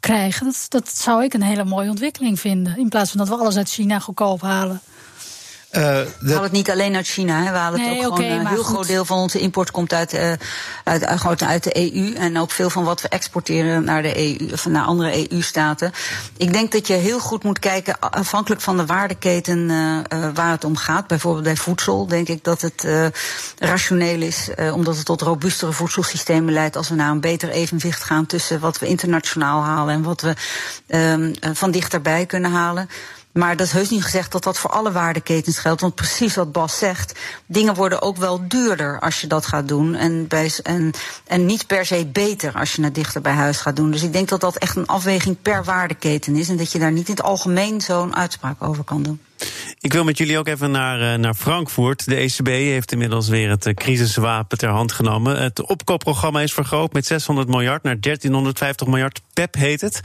krijgen. 0.00 0.46
Dat, 0.46 0.66
dat 0.68 0.96
zou 0.96 1.24
ik 1.24 1.34
een 1.34 1.42
hele 1.42 1.64
mooie 1.64 1.90
ontwikkeling 1.90 2.40
vinden. 2.40 2.78
In 2.78 2.88
plaats 2.88 3.10
van 3.10 3.18
dat 3.18 3.28
we 3.28 3.34
alles 3.34 3.56
uit 3.56 3.70
China 3.70 3.98
goedkoop 3.98 4.40
halen. 4.40 4.80
Uh, 5.72 5.80
we 6.18 6.28
halen 6.28 6.42
het 6.42 6.52
niet 6.52 6.70
alleen 6.70 6.96
uit 6.96 7.06
China. 7.06 7.42
Hè. 7.42 7.50
We 7.50 7.56
halen 7.56 7.80
het 7.80 7.90
ook 7.90 8.16
gewoon. 8.16 8.30
Een 8.30 8.46
heel 8.46 8.62
groot 8.62 8.86
deel 8.86 9.04
van 9.04 9.18
onze 9.18 9.38
import 9.38 9.70
komt 9.70 9.92
uit, 9.92 10.14
uh, 10.14 10.32
uit, 10.84 11.06
uit, 11.06 11.42
uit, 11.42 11.64
de 11.64 11.76
EU. 11.76 12.14
En 12.14 12.38
ook 12.38 12.50
veel 12.50 12.70
van 12.70 12.84
wat 12.84 13.00
we 13.00 13.08
exporteren 13.08 13.84
naar, 13.84 14.02
de 14.02 14.40
EU, 14.40 14.52
of 14.52 14.66
naar 14.66 14.84
andere 14.84 15.30
EU-staten. 15.30 15.92
Ik 16.36 16.52
denk 16.52 16.72
dat 16.72 16.86
je 16.86 16.94
heel 16.94 17.18
goed 17.20 17.42
moet 17.42 17.58
kijken, 17.58 17.98
afhankelijk 17.98 18.60
van 18.60 18.76
de 18.76 18.86
waardeketen 18.86 19.58
uh, 19.58 19.98
waar 20.34 20.50
het 20.50 20.64
om 20.64 20.76
gaat. 20.76 21.06
Bijvoorbeeld 21.06 21.44
bij 21.44 21.56
voedsel 21.56 22.06
denk 22.06 22.28
ik 22.28 22.44
dat 22.44 22.60
het 22.60 22.86
rationeel 23.58 24.20
is, 24.20 24.50
omdat 24.72 24.96
het 24.96 25.04
tot 25.04 25.20
robuustere 25.20 25.72
voedselsystemen 25.72 26.52
leidt 26.52 26.76
als 26.76 26.88
we 26.88 26.94
naar 26.94 27.10
een 27.10 27.20
beter 27.20 27.48
evenwicht 27.48 28.02
gaan 28.02 28.26
tussen 28.26 28.60
wat 28.60 28.78
we 28.78 28.86
internationaal 28.86 29.62
halen 29.62 29.94
en 29.94 30.02
wat 30.02 30.20
we 30.20 30.34
ehm, 30.86 31.54
van 31.54 31.70
dichterbij 31.70 32.26
kunnen 32.26 32.50
halen. 32.50 32.88
Maar 33.32 33.56
dat 33.56 33.66
is 33.66 33.72
heus 33.72 33.90
niet 33.90 34.02
gezegd 34.02 34.32
dat 34.32 34.42
dat 34.42 34.58
voor 34.58 34.70
alle 34.70 34.92
waardeketens 34.92 35.58
geldt. 35.58 35.80
Want 35.80 35.94
precies 35.94 36.34
wat 36.34 36.52
Bas 36.52 36.78
zegt, 36.78 37.18
dingen 37.46 37.74
worden 37.74 38.02
ook 38.02 38.16
wel 38.16 38.48
duurder 38.48 39.00
als 39.00 39.20
je 39.20 39.26
dat 39.26 39.46
gaat 39.46 39.68
doen. 39.68 39.94
En, 39.94 40.26
bij, 40.26 40.52
en, 40.62 40.90
en 41.26 41.46
niet 41.46 41.66
per 41.66 41.86
se 41.86 42.06
beter 42.06 42.54
als 42.54 42.72
je 42.72 42.82
het 42.82 42.94
dichter 42.94 43.20
bij 43.20 43.32
huis 43.32 43.58
gaat 43.58 43.76
doen. 43.76 43.90
Dus 43.90 44.02
ik 44.02 44.12
denk 44.12 44.28
dat 44.28 44.40
dat 44.40 44.56
echt 44.56 44.76
een 44.76 44.86
afweging 44.86 45.36
per 45.42 45.64
waardeketen 45.64 46.36
is. 46.36 46.48
En 46.48 46.56
dat 46.56 46.72
je 46.72 46.78
daar 46.78 46.92
niet 46.92 47.08
in 47.08 47.14
het 47.14 47.22
algemeen 47.22 47.80
zo'n 47.80 48.16
uitspraak 48.16 48.62
over 48.62 48.84
kan 48.84 49.02
doen. 49.02 49.20
Ik 49.82 49.92
wil 49.92 50.04
met 50.04 50.18
jullie 50.18 50.38
ook 50.38 50.48
even 50.48 50.70
naar, 50.70 51.12
eh, 51.12 51.18
naar 51.18 51.34
Frankfurt. 51.34 52.04
De 52.04 52.16
ECB 52.16 52.46
heeft 52.46 52.92
inmiddels 52.92 53.28
weer 53.28 53.50
het 53.50 53.66
eh, 53.66 53.74
crisiswapen 53.74 54.58
ter 54.58 54.68
hand 54.68 54.92
genomen. 54.92 55.42
Het 55.42 55.62
opkoopprogramma 55.62 56.40
is 56.40 56.52
vergroot 56.52 56.92
met 56.92 57.06
600 57.06 57.48
miljard 57.48 57.82
naar 57.82 58.00
1350 58.00 58.86
miljard. 58.86 59.20
PEP 59.32 59.54
heet 59.54 59.80
het. 59.80 60.00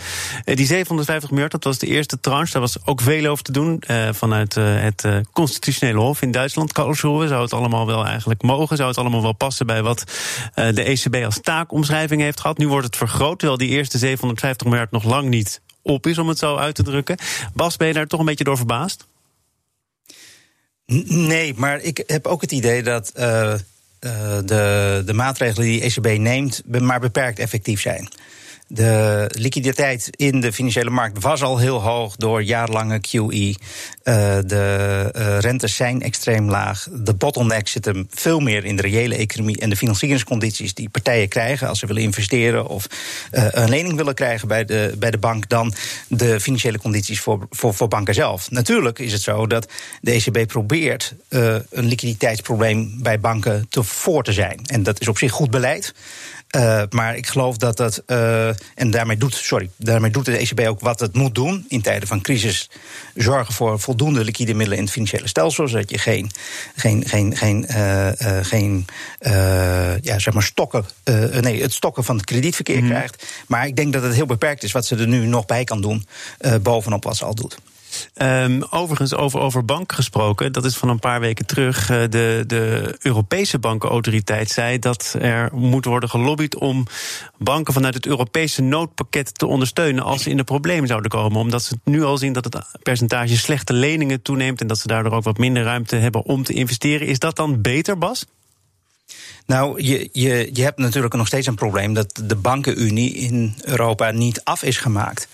Eh, 0.46 0.56
die 0.56 0.66
750 0.66 1.30
miljard, 1.30 1.52
dat 1.52 1.64
was 1.64 1.78
de 1.78 1.88
eerste 1.88 2.20
tranche. 2.20 2.52
Daar 2.52 2.62
was 2.62 2.86
ook 2.86 3.02
veel 3.02 3.26
over 3.26 3.44
te 3.44 3.52
doen 3.52 3.84
vanuit 4.12 4.56
het 4.56 5.08
constitutionele 5.32 6.00
hof 6.00 6.22
in 6.22 6.32
Duitsland. 6.32 6.72
Karlsruhe 6.72 7.28
zou 7.28 7.42
het 7.42 7.54
allemaal 7.54 7.86
wel 7.86 8.06
eigenlijk 8.06 8.42
mogen. 8.42 8.78
Zou 8.78 8.90
het 8.90 8.98
allemaal 8.98 9.22
wel 9.22 9.34
passen 9.34 9.66
bij 9.66 9.84
wat 9.84 10.04
de 10.54 10.84
ECB 10.84 11.24
als 11.26 11.40
taakomschrijving 11.42 12.22
heeft 12.22 12.40
gehad. 12.40 12.58
Nu 12.58 12.68
wordt 12.68 12.86
het 12.86 12.96
vergroot, 12.96 13.40
terwijl 13.40 13.60
die 13.60 13.70
eerste 13.70 13.98
750 13.98 14.68
miljard 14.68 14.92
nog 14.92 15.04
lang 15.04 15.30
niet 15.30 15.62
op 15.82 16.08
is, 16.08 16.18
om 16.18 16.28
het 16.28 16.38
zo 16.38 16.56
uit 16.56 16.76
te 16.76 16.84
drukken. 16.84 17.18
Bas, 17.54 17.78
ben 17.78 17.88
je 17.88 17.94
daar 17.94 18.08
toch 18.08 18.20
een 18.20 18.26
beetje 18.26 18.44
door 18.44 18.58
verbaasd? 18.58 19.08
Nee, 21.08 21.54
maar 21.56 21.82
ik 21.82 22.04
heb 22.08 22.28
ook 22.28 22.42
het 22.42 22.52
idee 22.52 22.84
dat 22.84 23.12
uh, 23.20 23.54
de, 24.00 25.04
de 25.06 25.14
maatregelen 25.14 25.68
die 25.68 25.82
ECB 25.82 26.18
neemt, 26.20 26.62
maar 26.66 27.00
beperkt 27.00 27.40
effectief 27.40 27.82
zijn. 27.82 28.10
De 28.70 29.26
liquiditeit 29.34 30.10
in 30.12 30.40
de 30.40 30.54
financiële 30.54 30.90
markt 30.90 31.24
was 31.24 31.44
al 31.44 31.58
heel 31.58 31.82
hoog 31.82 32.16
door 32.16 32.44
jarenlange 32.44 33.00
QE. 33.00 33.20
Uh, 33.38 33.56
de 34.46 35.12
uh, 35.16 35.40
rentes 35.40 35.76
zijn 35.76 36.02
extreem 36.02 36.50
laag. 36.50 36.88
De 36.92 37.14
bottleneck 37.14 37.68
zit 37.68 37.86
hem 37.86 38.08
veel 38.10 38.40
meer 38.40 38.66
in 38.66 38.76
de 38.76 38.82
reële 38.82 39.16
economie 39.16 39.60
en 39.60 39.70
de 39.70 39.76
financieringscondities 39.76 40.74
die 40.74 40.90
partijen 40.90 41.28
krijgen 41.28 41.68
als 41.68 41.80
ze 41.80 41.86
willen 41.86 42.02
investeren 42.02 42.68
of 42.68 42.88
uh, 43.32 43.48
een 43.50 43.70
lening 43.70 43.96
willen 43.96 44.14
krijgen 44.14 44.48
bij 44.48 44.66
de, 44.66 44.96
bij 45.00 45.12
de 45.12 45.18
bank 45.18 45.50
dan 45.50 45.74
de 46.08 46.40
financiële 46.40 46.78
condities 46.78 47.20
voor, 47.20 47.48
voor, 47.50 47.74
voor 47.74 47.88
banken 47.88 48.14
zelf. 48.14 48.52
Natuurlijk 48.52 49.00
is 49.00 49.12
het 49.12 49.22
zo 49.22 49.48
dat 49.48 49.72
de 50.02 50.12
ECB 50.12 50.48
probeert 50.48 51.16
een 51.30 51.86
liquiditeitsprobleem 51.86 53.00
bij 53.02 53.20
banken 53.20 53.68
te 53.70 53.84
voor 53.84 54.24
te 54.24 54.34
zijn. 54.34 54.60
En 54.66 54.84
dat 54.84 55.02
is 55.02 55.08
op 55.08 55.18
zich 55.18 55.32
goed 55.32 55.52
beleid. 55.52 55.94
Uh, 56.56 56.82
maar 56.90 57.16
ik 57.16 57.28
geloof 57.28 57.58
dat 57.58 57.78
dat. 57.78 58.04
Uh, 58.08 58.48
en 58.76 58.92
daarmee 58.92 59.18
doet, 59.18 59.34
sorry, 59.34 59.70
daarmee 59.76 60.12
doet 60.12 60.26
de 60.26 60.38
ECB 60.38 60.60
ook 60.68 60.80
wat 60.80 61.00
het 61.00 61.14
moet 61.14 61.36
doen 61.36 61.66
in 61.68 61.82
tijden 61.82 62.08
van 62.08 62.22
crisis. 62.22 62.70
Zorgen 63.16 63.54
voor 63.54 63.80
voldoende 63.80 64.24
liquide 64.24 64.54
middelen 64.54 64.78
in 64.78 64.84
het 64.84 64.94
financiële 64.94 65.28
stelsel. 65.28 65.68
Zodat 65.68 65.90
je 65.90 65.98
geen, 65.98 66.32
geen, 66.76 67.08
geen, 67.08 67.38
geen, 67.38 67.66
uh, 67.70 68.10
geen 68.42 68.86
ja, 70.02 70.20
zeg 70.20 70.34
maar 70.34 70.44
stokken. 70.44 70.86
nee, 71.42 71.62
het 71.62 71.74
stokken 71.74 72.04
van 72.04 72.16
het 72.16 72.26
kredietverkeer 72.26 72.82
mm. 72.82 72.90
krijgt. 72.90 73.26
Maar 73.48 73.68
ik 73.68 73.76
denk 73.76 73.94
dat 73.94 74.04
het 74.04 74.14
heel 74.14 74.26
beperkt 74.26 74.64
is 74.64 74.72
wat 74.72 74.86
ze 74.86 74.96
er 74.96 75.08
nu 75.08 75.26
nog 75.26 75.46
bij 75.46 75.64
kan 75.64 75.82
doen. 75.82 76.08
bovenop 76.62 77.04
wat 77.04 77.18
ze 77.18 77.26
al 77.26 77.36
doet. 77.36 77.58
Um, 78.22 78.64
overigens, 78.70 79.16
over, 79.16 79.40
over 79.40 79.66
bank 79.66 79.92
gesproken, 79.92 80.52
dat 80.54 80.66
is 80.66 80.76
van 80.76 80.90
een 80.90 81.00
paar 81.00 81.20
weken 81.20 81.46
terug. 81.46 81.90
Uh, 81.90 82.02
de, 82.10 82.44
de 82.48 82.96
Europese 83.02 83.60
bankenautoriteit 83.60 84.50
zei 84.50 84.80
dat 84.80 85.16
er 85.20 85.50
moet 85.54 85.86
worden 85.86 86.10
gelobbyd 86.10 86.56
om 86.56 86.86
banken 87.38 87.74
vanuit 87.74 87.94
het 87.94 88.06
Europese 88.06 88.62
noodpakket 88.62 89.38
te 89.38 89.46
ondersteunen 89.46 90.04
als 90.04 90.24
ze 90.24 90.30
in 90.30 90.38
de 90.38 90.44
problemen 90.44 90.88
zouden 90.88 91.12
komen. 91.12 91.40
Omdat 91.40 91.64
ze 91.64 91.80
nu 91.84 92.04
al 92.04 92.18
zien 92.18 92.34
dat 92.34 92.44
het 92.44 92.58
percentage 92.84 93.38
slechte 93.38 93.74
leningen 93.74 94.22
toeneemt 94.22 94.62
en 94.62 94.68
dat 94.68 94.80
ze 94.80 94.88
daardoor 94.88 95.12
ook 95.14 95.24
wat 95.24 95.38
minder 95.38 95.64
ruimte 95.64 95.96
hebben 95.96 96.24
om 96.24 96.44
te 96.44 96.54
investeren. 96.54 97.08
Is 97.08 97.20
dat 97.20 97.36
dan 97.36 97.62
beter, 97.62 97.98
Bas? 97.98 98.26
Nou, 99.46 99.84
je, 99.84 100.10
je, 100.12 100.50
je 100.54 100.64
hebt 100.64 100.78
natuurlijk 100.78 101.14
nog 101.14 101.28
steeds 101.28 101.48
een 101.48 101.56
probleem 101.56 101.94
dat 101.94 102.22
de 102.24 102.36
bankenunie 102.36 103.14
in 103.14 103.56
Europa 103.62 104.12
niet 104.12 104.44
af 104.44 104.64
is 104.64 104.78
gemaakt. 104.78 105.28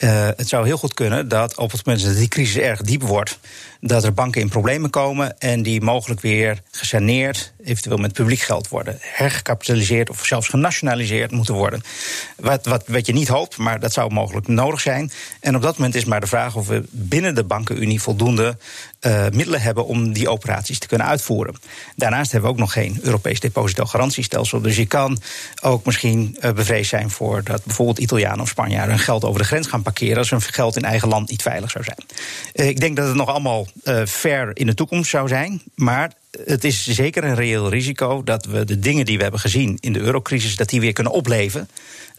Uh, 0.00 0.28
het 0.36 0.48
zou 0.48 0.66
heel 0.66 0.76
goed 0.76 0.94
kunnen 0.94 1.28
dat 1.28 1.56
op 1.56 1.72
het 1.72 1.86
moment 1.86 2.04
dat 2.04 2.16
die 2.16 2.28
crisis 2.28 2.62
erg 2.62 2.80
diep 2.80 3.02
wordt, 3.02 3.38
dat 3.80 4.04
er 4.04 4.12
banken 4.12 4.40
in 4.40 4.48
problemen 4.48 4.90
komen 4.90 5.38
en 5.38 5.62
die 5.62 5.80
mogelijk 5.80 6.20
weer 6.20 6.62
gesaneerd, 6.70 7.52
eventueel 7.64 7.96
met 7.96 8.12
publiek 8.12 8.40
geld 8.40 8.68
worden, 8.68 8.98
hergekapitaliseerd 9.00 10.10
of 10.10 10.26
zelfs 10.26 10.48
genationaliseerd 10.48 11.30
moeten 11.30 11.54
worden. 11.54 11.82
Wat, 12.36 12.66
wat, 12.66 12.84
wat 12.86 13.06
je 13.06 13.12
niet 13.12 13.28
hoopt, 13.28 13.56
maar 13.56 13.80
dat 13.80 13.92
zou 13.92 14.12
mogelijk 14.12 14.48
nodig 14.48 14.80
zijn. 14.80 15.10
En 15.40 15.56
op 15.56 15.62
dat 15.62 15.76
moment 15.76 15.94
is 15.94 16.04
maar 16.04 16.20
de 16.20 16.26
vraag 16.26 16.56
of 16.56 16.66
we 16.66 16.82
binnen 16.90 17.34
de 17.34 17.44
bankenunie 17.44 18.02
voldoende 18.02 18.56
uh, 19.06 19.22
middelen 19.32 19.60
hebben 19.60 19.86
om 19.86 20.12
die 20.12 20.28
operaties 20.28 20.78
te 20.78 20.86
kunnen 20.86 21.06
uitvoeren. 21.06 21.54
Daarnaast 21.96 22.32
hebben 22.32 22.50
we 22.50 22.56
ook 22.56 22.60
nog 22.60 22.72
geen 22.72 22.98
Europees 23.02 23.40
depositogarantiestelsel. 23.40 24.60
Dus 24.60 24.76
je 24.76 24.86
kan 24.86 25.18
ook 25.62 25.84
misschien 25.84 26.36
uh, 26.40 26.52
bevreesd 26.52 26.90
zijn 26.90 27.10
voor 27.10 27.44
dat 27.44 27.64
bijvoorbeeld 27.64 27.98
Italianen 27.98 28.40
of 28.40 28.48
Spanjaarden 28.48 28.94
hun 28.94 29.04
geld 29.04 29.24
over 29.24 29.40
de 29.40 29.46
grens 29.46 29.66
gaan 29.66 29.82
parkeren 29.82 30.18
als 30.18 30.30
hun 30.30 30.40
geld 30.40 30.76
in 30.76 30.84
eigen 30.84 31.08
land 31.08 31.30
niet 31.30 31.42
veilig 31.42 31.70
zou 31.70 31.84
zijn. 31.84 32.04
Uh, 32.54 32.68
ik 32.68 32.80
denk 32.80 32.96
dat 32.96 33.06
het 33.06 33.16
nog 33.16 33.28
allemaal 33.28 33.66
ver 34.04 34.50
in 34.56 34.66
de 34.66 34.74
toekomst 34.74 35.10
zou 35.10 35.28
zijn. 35.28 35.62
Maar 35.74 36.12
het 36.44 36.64
is 36.64 36.86
zeker 36.86 37.24
een 37.24 37.34
reëel 37.34 37.68
risico 37.68 38.22
dat 38.24 38.44
we 38.44 38.64
de 38.64 38.78
dingen 38.78 39.04
die 39.04 39.16
we 39.16 39.22
hebben 39.22 39.40
gezien 39.40 39.76
in 39.80 39.92
de 39.92 39.98
eurocrisis, 39.98 40.56
dat 40.56 40.68
die 40.68 40.80
weer 40.80 40.92
kunnen 40.92 41.12
opleven. 41.12 41.68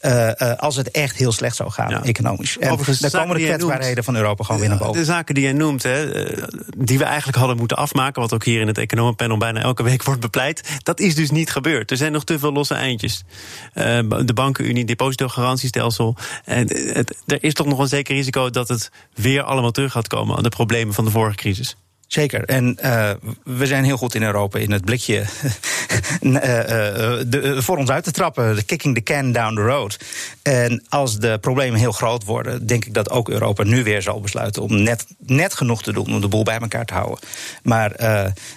Uh, 0.01 0.29
uh, 0.37 0.53
als 0.57 0.75
het 0.75 0.91
echt 0.91 1.15
heel 1.15 1.31
slecht 1.31 1.55
zou 1.55 1.71
gaan, 1.71 1.89
ja. 1.89 2.03
economisch. 2.03 2.57
En 2.57 2.67
dan 2.67 2.77
komen 3.11 3.37
de 3.37 3.43
kwetsbaarheden 3.43 4.03
van 4.03 4.15
Europa 4.15 4.43
gewoon 4.43 4.59
weer 4.59 4.69
naar 4.69 4.77
boven. 4.77 4.93
De 4.93 5.05
zaken 5.05 5.35
die 5.35 5.43
jij 5.43 5.53
noemt, 5.53 5.83
hè, 5.83 6.25
die 6.77 6.97
we 6.97 7.03
eigenlijk 7.03 7.37
hadden 7.37 7.57
moeten 7.57 7.77
afmaken, 7.77 8.21
wat 8.21 8.33
ook 8.33 8.45
hier 8.45 8.61
in 8.61 8.67
het 8.67 8.77
economenpanel 8.77 9.37
bijna 9.37 9.61
elke 9.61 9.83
week 9.83 10.03
wordt 10.09 10.21
bepleit, 10.21 10.79
dat 10.83 10.99
is 10.99 11.15
dus 11.15 11.31
niet 11.31 11.51
gebeurd. 11.51 11.91
Er 11.91 11.97
zijn 11.97 12.11
nog 12.11 12.23
te 12.23 12.39
veel 12.39 12.51
losse 12.51 12.73
eindjes. 12.73 13.23
Uh, 13.73 13.83
de 14.25 14.33
bankenunie, 14.33 14.85
depositogarantiestelsel. 14.85 16.15
En 16.45 16.67
er 17.25 17.43
is 17.43 17.53
toch 17.53 17.67
nog 17.67 17.79
een 17.79 17.87
zeker 17.87 18.15
risico 18.15 18.49
dat 18.49 18.67
het 18.67 18.91
weer 19.13 19.43
allemaal 19.43 19.71
terug 19.71 19.91
gaat 19.91 20.07
komen 20.07 20.37
aan 20.37 20.43
de 20.43 20.49
problemen 20.49 20.93
van 20.93 21.05
de 21.05 21.11
vorige 21.11 21.35
crisis. 21.35 21.75
Zeker. 22.11 22.45
En 22.45 22.77
uh, 22.83 23.09
we 23.43 23.65
zijn 23.65 23.83
heel 23.83 23.97
goed 23.97 24.15
in 24.15 24.23
Europa 24.23 24.59
in 24.59 24.71
het 24.71 24.85
blikje 24.85 25.19
uh, 26.21 26.33
de, 27.31 27.55
voor 27.57 27.77
ons 27.77 27.89
uit 27.89 28.03
te 28.03 28.11
trappen. 28.11 28.55
De 28.55 28.63
kicking 28.63 28.95
the 28.95 29.01
can 29.01 29.31
down 29.31 29.55
the 29.55 29.61
road. 29.61 29.97
En 30.41 30.83
als 30.89 31.19
de 31.19 31.37
problemen 31.41 31.79
heel 31.79 31.91
groot 31.91 32.23
worden, 32.23 32.67
denk 32.67 32.85
ik 32.85 32.93
dat 32.93 33.09
ook 33.09 33.29
Europa 33.29 33.63
nu 33.63 33.83
weer 33.83 34.01
zal 34.01 34.19
besluiten 34.19 34.61
om 34.61 34.81
net, 34.83 35.05
net 35.17 35.53
genoeg 35.53 35.83
te 35.83 35.93
doen 35.93 36.13
om 36.13 36.21
de 36.21 36.27
boel 36.27 36.43
bij 36.43 36.59
elkaar 36.59 36.85
te 36.85 36.93
houden. 36.93 37.19
Maar 37.63 37.91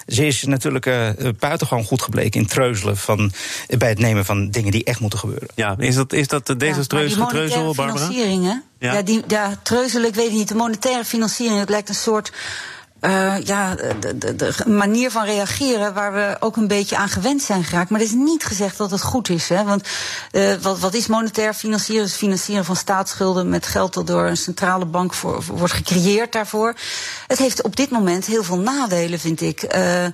ze 0.07 0.25
is 0.25 0.43
natuurlijk 0.43 0.85
buitengewoon 1.39 1.83
goed 1.83 2.01
gebleken 2.01 2.41
in 2.41 2.47
treuzelen 2.47 2.97
van, 2.97 3.31
bij 3.77 3.89
het 3.89 3.99
nemen 3.99 4.25
van 4.25 4.49
dingen 4.49 4.71
die 4.71 4.83
echt 4.83 4.99
moeten 4.99 5.19
gebeuren. 5.19 5.47
Ja, 5.55 5.75
is 5.77 5.95
dat, 5.95 6.13
is 6.13 6.27
dat 6.27 6.55
desastreuze 6.57 7.17
ja, 7.17 7.25
getreuzel, 7.25 7.73
Barbara? 7.73 8.05
Financiering, 8.05 8.43
hè? 8.43 8.53
Ja. 8.79 8.93
ja, 8.93 9.01
die, 9.01 9.23
ja, 9.27 9.59
treuzel, 9.63 10.03
ik 10.03 10.15
weet 10.15 10.25
het 10.25 10.33
niet. 10.33 10.47
De 10.47 10.55
monetaire 10.55 11.05
financiering, 11.05 11.59
het 11.59 11.69
lijkt 11.69 11.89
een 11.89 11.95
soort 11.95 12.31
uh, 13.01 13.35
ja, 13.43 13.75
de, 13.75 14.53
manier 14.65 15.11
van 15.11 15.25
reageren 15.25 15.93
waar 15.93 16.13
we 16.13 16.37
ook 16.39 16.55
een 16.55 16.67
beetje 16.67 16.97
aan 16.97 17.09
gewend 17.09 17.41
zijn 17.41 17.63
geraakt. 17.63 17.89
Maar 17.89 17.99
het 17.99 18.09
is 18.09 18.15
niet 18.15 18.45
gezegd 18.45 18.77
dat 18.77 18.91
het 18.91 19.01
goed 19.01 19.29
is. 19.29 19.49
Hè? 19.49 19.63
Want 19.63 19.87
uh, 20.31 20.53
wat, 20.53 20.79
wat 20.79 20.93
is 20.93 21.07
monetair 21.07 21.53
financieren? 21.53 22.03
Het 22.03 22.13
financieren 22.13 22.65
van 22.65 22.75
staatsschulden 22.75 23.49
met 23.49 23.65
geld 23.65 23.93
dat 23.93 24.07
door 24.07 24.25
een 24.25 24.37
centrale 24.37 24.85
bank 24.85 25.15
wordt 25.47 25.73
gecreëerd 25.73 26.31
daarvoor. 26.31 26.73
Het 27.27 27.37
heeft 27.37 27.61
op 27.61 27.75
dit 27.75 27.89
moment 27.89 28.25
heel 28.25 28.43
veel 28.43 28.59
nadelen, 28.59 29.19
vind 29.19 29.41
ik. 29.41 29.75
Uh, 29.75 30.05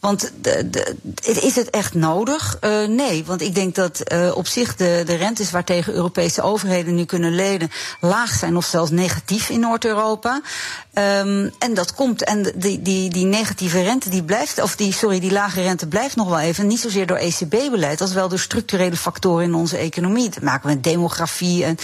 want 0.00 0.32
de, 0.40 0.70
de, 0.70 0.96
is 1.22 1.56
het 1.56 1.70
echt 1.70 1.94
nodig? 1.94 2.58
Uh, 2.60 2.86
nee, 2.88 3.24
want 3.24 3.40
ik 3.40 3.54
denk 3.54 3.74
dat 3.74 4.12
uh, 4.12 4.36
op 4.36 4.46
zich 4.46 4.76
de, 4.76 5.02
de 5.06 5.14
rentes 5.14 5.50
waartegen 5.50 5.94
Europese 5.94 6.42
overheden 6.42 6.94
nu 6.94 7.04
kunnen 7.04 7.34
lenen 7.34 7.70
laag 8.00 8.30
zijn 8.30 8.56
of 8.56 8.64
zelfs 8.64 8.90
negatief 8.90 9.48
in 9.48 9.60
Noord-Europa. 9.60 10.40
Um, 10.92 11.50
en 11.58 11.74
dat 11.74 11.94
komt, 11.94 12.24
en 12.24 12.52
die, 12.54 12.82
die, 12.82 13.10
die 13.10 13.24
negatieve 13.24 13.82
rente 13.82 14.08
die 14.08 14.22
blijft, 14.22 14.62
of 14.62 14.76
die, 14.76 14.92
sorry, 14.92 15.20
die 15.20 15.32
lage 15.32 15.62
rente 15.62 15.86
blijft 15.86 16.16
nog 16.16 16.28
wel 16.28 16.38
even. 16.38 16.66
Niet 16.66 16.80
zozeer 16.80 17.06
door 17.06 17.16
ECB-beleid, 17.16 18.00
als 18.00 18.12
wel 18.12 18.28
door 18.28 18.38
structurele 18.38 18.96
factoren 18.96 19.44
in 19.44 19.54
onze 19.54 19.76
economie. 19.76 20.28
Te 20.28 20.44
maken 20.44 20.68
met 20.68 20.84
demografie 20.84 21.64
en, 21.64 21.76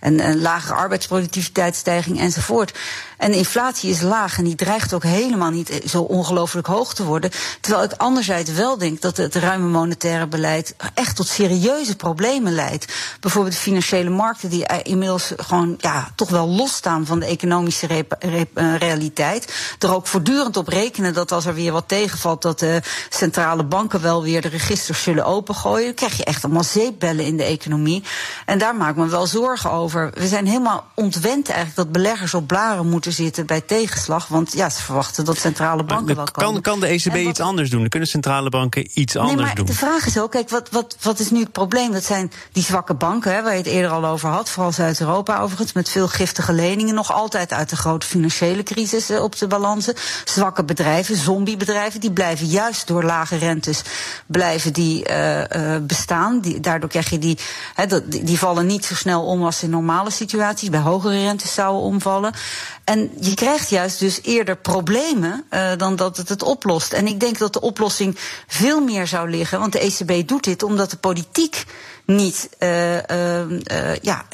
en, 0.00 0.20
en 0.20 0.40
lagere 0.40 0.74
arbeidsproductiviteitsstijging 0.74 2.20
enzovoort. 2.20 2.72
En 3.18 3.32
inflatie 3.32 3.90
is 3.90 4.00
laag 4.00 4.38
en 4.38 4.44
die 4.44 4.54
dreigt 4.54 4.92
ook 4.92 5.02
helemaal 5.02 5.50
niet 5.50 5.80
zo 5.86 6.02
ongelooflijk 6.02 6.66
hoog 6.66 6.94
te 6.94 7.04
worden. 7.04 7.30
Terwijl 7.60 7.84
ik 7.84 7.92
anderzijds 7.92 8.50
wel 8.50 8.78
denk 8.78 9.00
dat 9.00 9.16
het 9.16 9.34
ruime 9.34 9.68
monetaire 9.68 10.26
beleid 10.26 10.74
echt 10.94 11.16
tot 11.16 11.28
serieuze 11.28 11.96
problemen 11.96 12.52
leidt. 12.52 12.92
Bijvoorbeeld 13.20 13.54
de 13.54 13.60
financiële 13.60 14.10
markten 14.10 14.48
die 14.48 14.66
inmiddels 14.82 15.32
gewoon 15.36 15.74
ja, 15.78 16.08
toch 16.14 16.28
wel 16.28 16.48
losstaan 16.48 17.06
van 17.06 17.18
de 17.18 17.26
economische 17.26 18.06
eh, 18.18 18.76
realiteit. 18.76 19.52
Er 19.78 19.94
ook 19.94 20.06
voortdurend 20.06 20.56
op 20.56 20.68
rekenen 20.68 21.14
dat 21.14 21.32
als 21.32 21.46
er 21.46 21.54
weer 21.54 21.72
wat 21.72 21.88
tegenvalt, 21.88 22.42
dat 22.42 22.58
de 22.58 22.82
centrale 23.08 23.64
banken 23.64 24.02
wel 24.02 24.22
weer 24.22 24.40
de 24.40 24.48
registers 24.48 25.02
zullen 25.02 25.24
opengooien. 25.24 25.84
Dan 25.84 25.94
krijg 25.94 26.16
je 26.16 26.24
echt 26.24 26.44
allemaal 26.44 26.64
zeepbellen 26.64 27.24
in 27.24 27.36
de 27.36 27.44
economie. 27.44 28.04
En 28.46 28.58
daar 28.58 28.76
maak 28.76 28.90
ik 28.90 28.96
me 28.96 29.06
wel 29.06 29.26
zorgen 29.26 29.70
over. 29.70 30.10
We 30.14 30.26
zijn 30.26 30.46
helemaal 30.46 30.86
ontwend 30.94 31.46
eigenlijk 31.48 31.76
dat 31.76 31.92
beleggers 31.92 32.34
op 32.34 32.46
blaren 32.46 32.88
moeten 32.88 33.07
zitten 33.12 33.46
bij 33.46 33.60
tegenslag. 33.60 34.28
Want 34.28 34.52
ja, 34.52 34.70
ze 34.70 34.82
verwachten 34.82 35.24
dat 35.24 35.38
centrale 35.38 35.84
banken 35.84 36.16
wel 36.16 36.24
komen. 36.24 36.52
Kan, 36.52 36.72
kan 36.72 36.80
de 36.80 36.86
ECB 36.86 37.16
iets 37.16 37.40
anders 37.40 37.70
doen? 37.70 37.88
Kunnen 37.88 38.08
centrale 38.08 38.48
banken 38.48 38.88
iets 38.94 39.16
anders 39.16 39.34
nee, 39.34 39.44
maar 39.44 39.54
doen? 39.54 39.66
De 39.66 39.72
vraag 39.72 40.06
is 40.06 40.18
ook, 40.18 40.30
kijk, 40.30 40.50
wat, 40.50 40.68
wat, 40.70 40.96
wat 41.00 41.18
is 41.18 41.30
nu 41.30 41.40
het 41.40 41.52
probleem? 41.52 41.92
Dat 41.92 42.04
zijn 42.04 42.32
die 42.52 42.62
zwakke 42.62 42.94
banken, 42.94 43.34
hè, 43.34 43.42
waar 43.42 43.52
je 43.52 43.58
het 43.58 43.66
eerder 43.66 43.90
al 43.90 44.06
over 44.06 44.28
had. 44.28 44.50
Vooral 44.50 44.72
Zuid-Europa 44.72 45.40
overigens, 45.40 45.72
met 45.72 45.88
veel 45.88 46.08
giftige 46.08 46.52
leningen. 46.52 46.94
Nog 46.94 47.12
altijd 47.12 47.52
uit 47.52 47.70
de 47.70 47.76
grote 47.76 48.06
financiële 48.06 48.62
crisis 48.62 49.10
eh, 49.10 49.22
op 49.22 49.38
de 49.38 49.46
balansen. 49.46 49.94
Zwakke 50.24 50.64
bedrijven, 50.64 51.16
zombiebedrijven, 51.16 52.00
die 52.00 52.12
blijven 52.12 52.46
juist 52.46 52.86
door 52.86 53.04
lage 53.04 53.36
rentes 53.36 53.82
blijven 54.26 54.72
die, 54.72 55.08
uh, 55.10 55.38
uh, 55.38 55.76
bestaan. 55.82 56.40
Die, 56.40 56.60
daardoor 56.60 56.88
krijg 56.88 57.10
je 57.10 57.18
die, 57.18 57.38
he, 57.74 57.86
die, 57.86 58.24
die 58.24 58.38
vallen 58.38 58.66
niet 58.66 58.84
zo 58.84 58.94
snel 58.94 59.24
om 59.24 59.44
als 59.44 59.62
in 59.62 59.70
normale 59.70 60.10
situaties. 60.10 60.70
Bij 60.70 60.80
hogere 60.80 61.20
rentes 61.22 61.54
zouden 61.54 61.82
omvallen. 61.82 62.32
En 62.84 62.97
je 63.20 63.34
krijgt 63.34 63.70
juist 63.70 63.98
dus 63.98 64.20
eerder 64.22 64.56
problemen 64.56 65.44
uh, 65.50 65.70
dan 65.76 65.96
dat 65.96 66.16
het 66.16 66.28
het 66.28 66.42
oplost. 66.42 66.92
En 66.92 67.06
ik 67.06 67.20
denk 67.20 67.38
dat 67.38 67.52
de 67.52 67.60
oplossing 67.60 68.16
veel 68.46 68.80
meer 68.80 69.06
zou 69.06 69.30
liggen. 69.30 69.58
Want 69.58 69.72
de 69.72 69.78
ECB 69.78 70.28
doet 70.28 70.44
dit 70.44 70.62
omdat 70.62 70.90
de 70.90 70.96
politiek 70.96 71.64
niet 72.06 72.48
uh, 72.58 72.94
uh, 72.94 73.96
ja, 74.02 74.24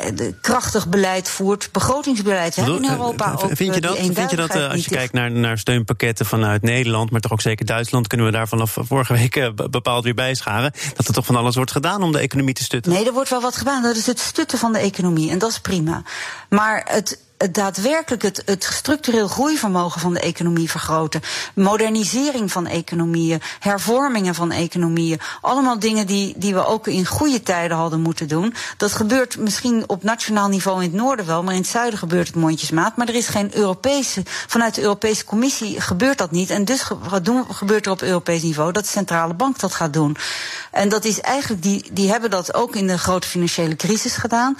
krachtig 0.40 0.88
beleid 0.88 1.28
voert, 1.28 1.68
begrotingsbeleid. 1.72 2.54
We 2.54 2.62
hebben 2.62 2.82
in 2.82 2.90
Europa 2.90 3.32
ook. 3.32 3.50
Vind 3.56 3.74
je 3.74 3.80
dat, 3.80 3.96
vind 3.96 4.30
je 4.30 4.36
dat 4.36 4.54
als 4.54 4.84
je 4.84 4.90
kijkt 4.90 5.12
naar, 5.12 5.30
naar 5.30 5.58
steunpakketten 5.58 6.26
vanuit 6.26 6.62
Nederland, 6.62 7.10
maar 7.10 7.20
toch 7.20 7.32
ook 7.32 7.40
zeker 7.40 7.66
Duitsland, 7.66 8.06
kunnen 8.06 8.26
we 8.26 8.32
daar 8.32 8.48
vanaf 8.48 8.76
vorige 8.80 9.12
week 9.12 9.52
bepaald 9.70 10.04
weer 10.04 10.14
bijscharen, 10.14 10.72
dat 10.96 11.06
er 11.06 11.14
toch 11.14 11.26
van 11.26 11.36
alles 11.36 11.54
wordt 11.54 11.72
gedaan 11.72 12.02
om 12.02 12.12
de 12.12 12.18
economie 12.18 12.54
te 12.54 12.62
stutten? 12.62 12.92
Nee, 12.92 13.06
er 13.06 13.12
wordt 13.12 13.30
wel 13.30 13.40
wat 13.40 13.56
gedaan. 13.56 13.82
Dat 13.82 13.96
is 13.96 14.06
het 14.06 14.20
stutten 14.20 14.58
van 14.58 14.72
de 14.72 14.78
economie 14.78 15.30
en 15.30 15.38
dat 15.38 15.50
is 15.50 15.60
prima. 15.60 16.02
Maar 16.48 16.82
het 16.88 17.18
daadwerkelijk 17.52 18.22
het, 18.22 18.42
het 18.44 18.64
structureel 18.64 19.28
groeivermogen 19.28 20.00
van 20.00 20.14
de 20.14 20.20
economie 20.20 20.70
vergroten. 20.70 21.20
Modernisering 21.54 22.52
van 22.52 22.66
economieën, 22.66 23.40
hervormingen 23.60 24.34
van 24.34 24.50
economieën. 24.50 25.20
Allemaal 25.40 25.78
dingen 25.78 26.06
die, 26.06 26.34
die 26.36 26.54
we 26.54 26.66
ook 26.66 26.86
in 26.86 27.06
goede 27.06 27.42
tijden 27.42 27.76
hadden 27.76 28.00
moeten 28.00 28.28
doen. 28.28 28.54
Dat 28.76 28.92
gebeurt 28.92 29.38
misschien 29.38 29.84
op 29.86 30.02
nationaal 30.02 30.48
niveau 30.48 30.82
in 30.82 30.90
het 30.90 31.00
noorden 31.00 31.26
wel, 31.26 31.42
maar 31.42 31.54
in 31.54 31.60
het 31.60 31.68
zuiden 31.70 31.98
gebeurt 31.98 32.26
het 32.26 32.36
mondjesmaat. 32.36 32.96
Maar 32.96 33.08
er 33.08 33.14
is 33.14 33.26
geen 33.28 33.56
Europese, 33.56 34.22
vanuit 34.46 34.74
de 34.74 34.82
Europese 34.82 35.24
Commissie 35.24 35.80
gebeurt 35.80 36.18
dat 36.18 36.30
niet. 36.30 36.50
En 36.50 36.64
dus 36.64 36.82
gebeurt 37.50 37.86
er 37.86 37.92
op 37.92 38.02
Europees 38.02 38.42
niveau 38.42 38.72
dat 38.72 38.82
de 38.84 38.90
centrale 38.90 39.34
bank 39.34 39.58
dat 39.58 39.74
gaat 39.74 39.92
doen. 39.92 40.16
En 40.70 40.88
dat 40.88 41.04
is 41.04 41.20
eigenlijk, 41.20 41.62
die, 41.62 41.84
die 41.92 42.10
hebben 42.10 42.30
dat 42.30 42.54
ook 42.54 42.76
in 42.76 42.86
de 42.86 42.98
grote 42.98 43.28
financiële 43.28 43.76
crisis 43.76 44.16
gedaan. 44.16 44.56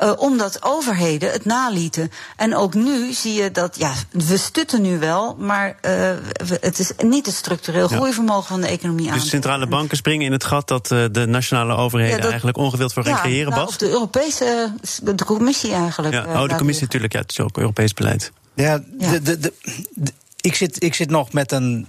Uh, 0.00 0.12
omdat 0.16 0.62
overheden 0.62 1.32
het 1.32 1.44
nalieten. 1.44 2.10
En 2.36 2.56
ook 2.56 2.74
nu 2.74 3.12
zie 3.12 3.32
je 3.32 3.50
dat, 3.50 3.76
ja, 3.78 3.92
we 4.10 4.36
stutten 4.36 4.82
nu 4.82 4.98
wel, 4.98 5.36
maar 5.38 5.76
uh, 5.86 6.10
het 6.60 6.78
is 6.78 6.92
niet 7.02 7.26
het 7.26 7.34
structureel 7.34 7.88
groeivermogen 7.88 8.46
van 8.46 8.60
de 8.60 8.66
economie 8.66 9.10
aan. 9.10 9.18
Dus 9.18 9.28
centrale 9.28 9.66
banken 9.66 9.96
springen 9.96 10.26
in 10.26 10.32
het 10.32 10.44
gat 10.44 10.68
dat 10.68 10.90
uh, 10.90 11.04
de 11.12 11.26
nationale 11.26 11.74
overheden 11.74 12.14
ja, 12.14 12.20
dat, 12.20 12.28
eigenlijk 12.28 12.58
ongewild 12.58 12.92
voor 12.92 13.04
gaan 13.04 13.12
ja, 13.12 13.20
creëren, 13.20 13.50
nou, 13.50 13.66
Of 13.66 13.76
de 13.76 13.90
Europese, 13.90 14.72
de 15.02 15.24
commissie 15.24 15.72
eigenlijk. 15.72 16.14
Ja, 16.14 16.42
oh, 16.42 16.48
de 16.48 16.56
commissie 16.56 16.84
natuurlijk, 16.84 17.12
ja, 17.12 17.20
het 17.20 17.30
is 17.30 17.40
ook 17.40 17.58
Europees 17.58 17.94
beleid. 17.94 18.32
Ja, 18.54 18.82
de, 18.98 19.22
de, 19.22 19.38
de, 19.38 19.52
ik, 20.40 20.54
zit, 20.54 20.82
ik 20.82 20.94
zit 20.94 21.10
nog 21.10 21.32
met 21.32 21.52
een 21.52 21.88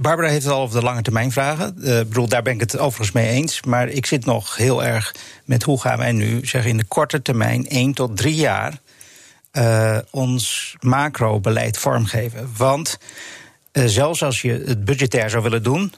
Barbara 0.00 0.28
heeft 0.28 0.44
het 0.44 0.52
al 0.52 0.60
over 0.60 0.80
de 0.80 0.86
lange 0.86 1.02
termijn 1.02 1.32
vragen. 1.32 1.74
Uh, 1.78 1.84
bedoel, 1.84 2.28
daar 2.28 2.42
ben 2.42 2.52
ik 2.52 2.60
het 2.60 2.78
overigens 2.78 3.12
mee 3.12 3.28
eens. 3.28 3.62
Maar 3.62 3.88
ik 3.88 4.06
zit 4.06 4.24
nog 4.24 4.56
heel 4.56 4.84
erg 4.84 5.14
met 5.44 5.62
hoe 5.62 5.80
gaan 5.80 5.98
wij 5.98 6.12
nu, 6.12 6.46
zeg 6.46 6.64
in 6.64 6.76
de 6.76 6.84
korte 6.84 7.22
termijn, 7.22 7.66
één 7.66 7.92
tot 7.92 8.16
drie 8.16 8.34
jaar, 8.34 8.78
uh, 9.52 9.98
ons 10.10 10.74
macrobeleid 10.80 11.78
vormgeven. 11.78 12.50
Want 12.56 12.98
uh, 13.72 13.84
zelfs 13.86 14.22
als 14.22 14.42
je 14.42 14.62
het 14.66 14.84
budgetair 14.84 15.30
zou 15.30 15.42
willen 15.42 15.62
doen, 15.62 15.92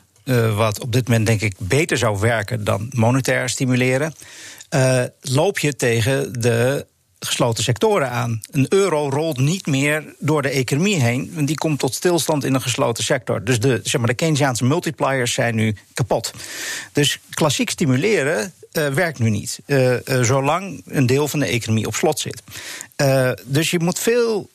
wat 0.54 0.80
op 0.80 0.92
dit 0.92 1.08
moment 1.08 1.26
denk 1.26 1.40
ik 1.40 1.54
beter 1.58 1.96
zou 1.96 2.20
werken 2.20 2.64
dan 2.64 2.90
monetair 2.92 3.48
stimuleren, 3.48 4.14
loop 5.20 5.58
je 5.58 5.76
tegen 5.76 6.40
de 6.40 6.86
gesloten 7.20 7.64
sectoren 7.64 8.10
aan. 8.10 8.40
Een 8.50 8.66
euro 8.68 9.08
rolt 9.08 9.38
niet 9.38 9.66
meer 9.66 10.14
door 10.18 10.42
de 10.42 10.48
economie 10.48 11.00
heen, 11.00 11.30
want 11.34 11.46
die 11.46 11.56
komt 11.56 11.78
tot 11.78 11.94
stilstand 11.94 12.44
in 12.44 12.54
een 12.54 12.62
gesloten 12.62 13.04
sector. 13.04 13.44
Dus 13.44 13.60
de, 13.60 13.80
zeg 13.82 14.00
maar, 14.00 14.08
de 14.08 14.14
Keynesiaanse 14.14 14.64
multipliers 14.64 15.32
zijn 15.32 15.54
nu 15.54 15.76
kapot. 15.94 16.32
Dus 16.92 17.18
klassiek 17.30 17.70
stimuleren 17.70 18.52
uh, 18.72 18.88
werkt 18.88 19.18
nu 19.18 19.30
niet, 19.30 19.60
uh, 19.66 19.92
uh, 19.92 19.98
zolang 20.22 20.82
een 20.86 21.06
deel 21.06 21.28
van 21.28 21.38
de 21.38 21.46
economie 21.46 21.86
op 21.86 21.94
slot 21.94 22.18
zit. 22.20 22.42
dus 23.44 23.70
je 23.70 23.78
moet 23.78 23.98
veel 23.98 24.50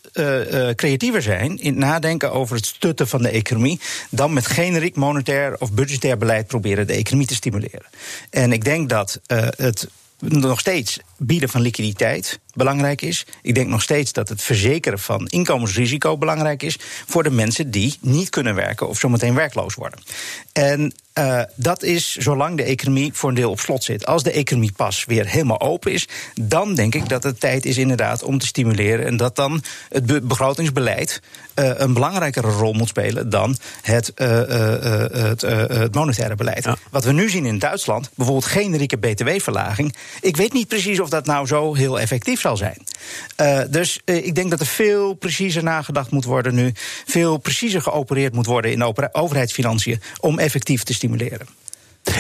creatiever 0.76 1.22
zijn 1.22 1.58
in 1.58 1.72
het 1.72 1.78
nadenken 1.78 2.32
over 2.32 2.56
het 2.56 2.66
stutten 2.66 3.08
van 3.08 3.22
de 3.22 3.30
economie, 3.30 3.80
dan 4.10 4.34
met 4.34 4.48
generiek 4.48 4.96
monetair 4.96 5.56
of 5.60 5.72
budgetair 5.72 6.18
beleid 6.18 6.48
proberen 6.48 6.88
de 6.88 6.94
economie 6.94 7.28
te 7.28 7.34
stimuleren. 7.34 7.86
En 8.30 8.52
ik 8.52 8.64
denk 8.64 8.90
dat 8.90 9.20
het 9.56 9.88
nog 10.18 10.60
steeds 10.60 11.00
bieden 11.18 11.50
van 11.50 11.62
liquiditeit 11.62 12.40
belangrijk 12.56 13.02
is. 13.02 13.26
Ik 13.42 13.56
denk 13.56 13.70
nog 13.70 13.82
steeds 13.82 14.14
dat 14.14 14.30
het 14.30 14.42
verzekeren 14.42 15.00
van 15.00 15.28
inkomensrisico 15.28 16.18
belangrijk 16.18 16.64
is 16.64 16.78
voor 17.06 17.24
de 17.24 17.32
mensen 17.32 17.72
die 17.72 17.98
niet 18.02 18.30
kunnen 18.30 18.56
werken 18.56 18.88
of 18.88 19.00
zometeen 19.00 19.36
werkloos 19.36 19.76
worden. 19.76 20.00
En 20.52 20.94
uh, 21.20 21.42
dat 21.56 21.84
is 21.84 22.16
zolang 22.16 22.58
de 22.58 22.64
economie 22.64 23.14
voor 23.14 23.30
een 23.30 23.36
deel 23.36 23.52
op 23.52 23.60
slot 23.60 23.84
zit. 23.84 24.06
Als 24.06 24.24
de 24.24 24.32
economie 24.32 24.72
pas 24.72 25.06
weer 25.06 25.28
helemaal 25.28 25.62
open 25.62 25.92
is, 25.92 26.08
dan 26.42 26.76
denk 26.76 26.96
ik 26.96 27.10
dat 27.10 27.24
het 27.24 27.40
tijd 27.40 27.66
is 27.66 27.78
inderdaad 27.78 28.24
om 28.24 28.38
te 28.38 28.46
stimuleren. 28.46 29.06
En 29.06 29.18
dat 29.18 29.36
dan 29.36 29.64
het 29.90 30.28
begrotingsbeleid 30.28 31.22
uh, 31.56 31.72
een 31.76 31.94
belangrijkere 31.94 32.52
rol 32.52 32.74
moet 32.74 32.88
spelen 32.88 33.30
dan 33.30 33.58
het, 33.82 34.12
uh, 34.16 34.28
het, 35.12 35.42
het 35.42 35.96
monetaire 35.96 36.36
beleid. 36.36 36.68
Wat 36.92 37.04
we 37.04 37.12
nu 37.12 37.30
zien 37.30 37.46
in 37.46 37.60
Duitsland, 37.60 38.10
bijvoorbeeld 38.16 38.52
generieke 38.52 38.98
btw-verlaging. 38.98 39.96
Ik 40.22 40.38
weet 40.38 40.54
niet 40.54 40.68
precies 40.68 41.00
of 41.00 41.10
dat 41.10 41.26
nou 41.26 41.48
zo 41.48 41.74
heel 41.76 42.00
effectief 42.00 42.40
zal 42.46 42.58
zijn. 42.58 42.86
dus 43.70 44.00
ik 44.06 44.36
denk 44.36 44.50
dat 44.50 44.60
er 44.60 44.66
veel 44.66 45.14
preciezer 45.14 45.64
nagedacht 45.64 46.12
moet 46.12 46.26
worden 46.26 46.56
nu. 46.56 46.72
Veel 47.06 47.38
preciezer 47.38 47.82
geopereerd 47.82 48.34
moet 48.34 48.46
worden 48.46 48.72
in 48.72 48.84
overheidsfinanciën 49.12 50.02
om 50.20 50.40
effectief 50.40 50.84
te 50.84 50.94
stimuleren. 50.94 51.48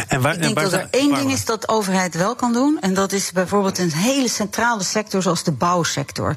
En 0.07 0.21
waar, 0.21 0.33
ik 0.33 0.41
denk 0.41 0.61
dat 0.61 0.73
er 0.73 0.87
één 0.91 1.13
ding 1.13 1.31
is 1.31 1.45
dat 1.45 1.61
de 1.61 1.67
overheid 1.67 2.15
wel 2.15 2.35
kan 2.35 2.53
doen. 2.53 2.77
En 2.81 2.93
dat 2.93 3.11
is 3.11 3.31
bijvoorbeeld 3.31 3.77
een 3.77 3.91
hele 3.91 4.29
centrale 4.29 4.83
sector 4.83 5.21
zoals 5.21 5.43
de 5.43 5.51
bouwsector. 5.51 6.33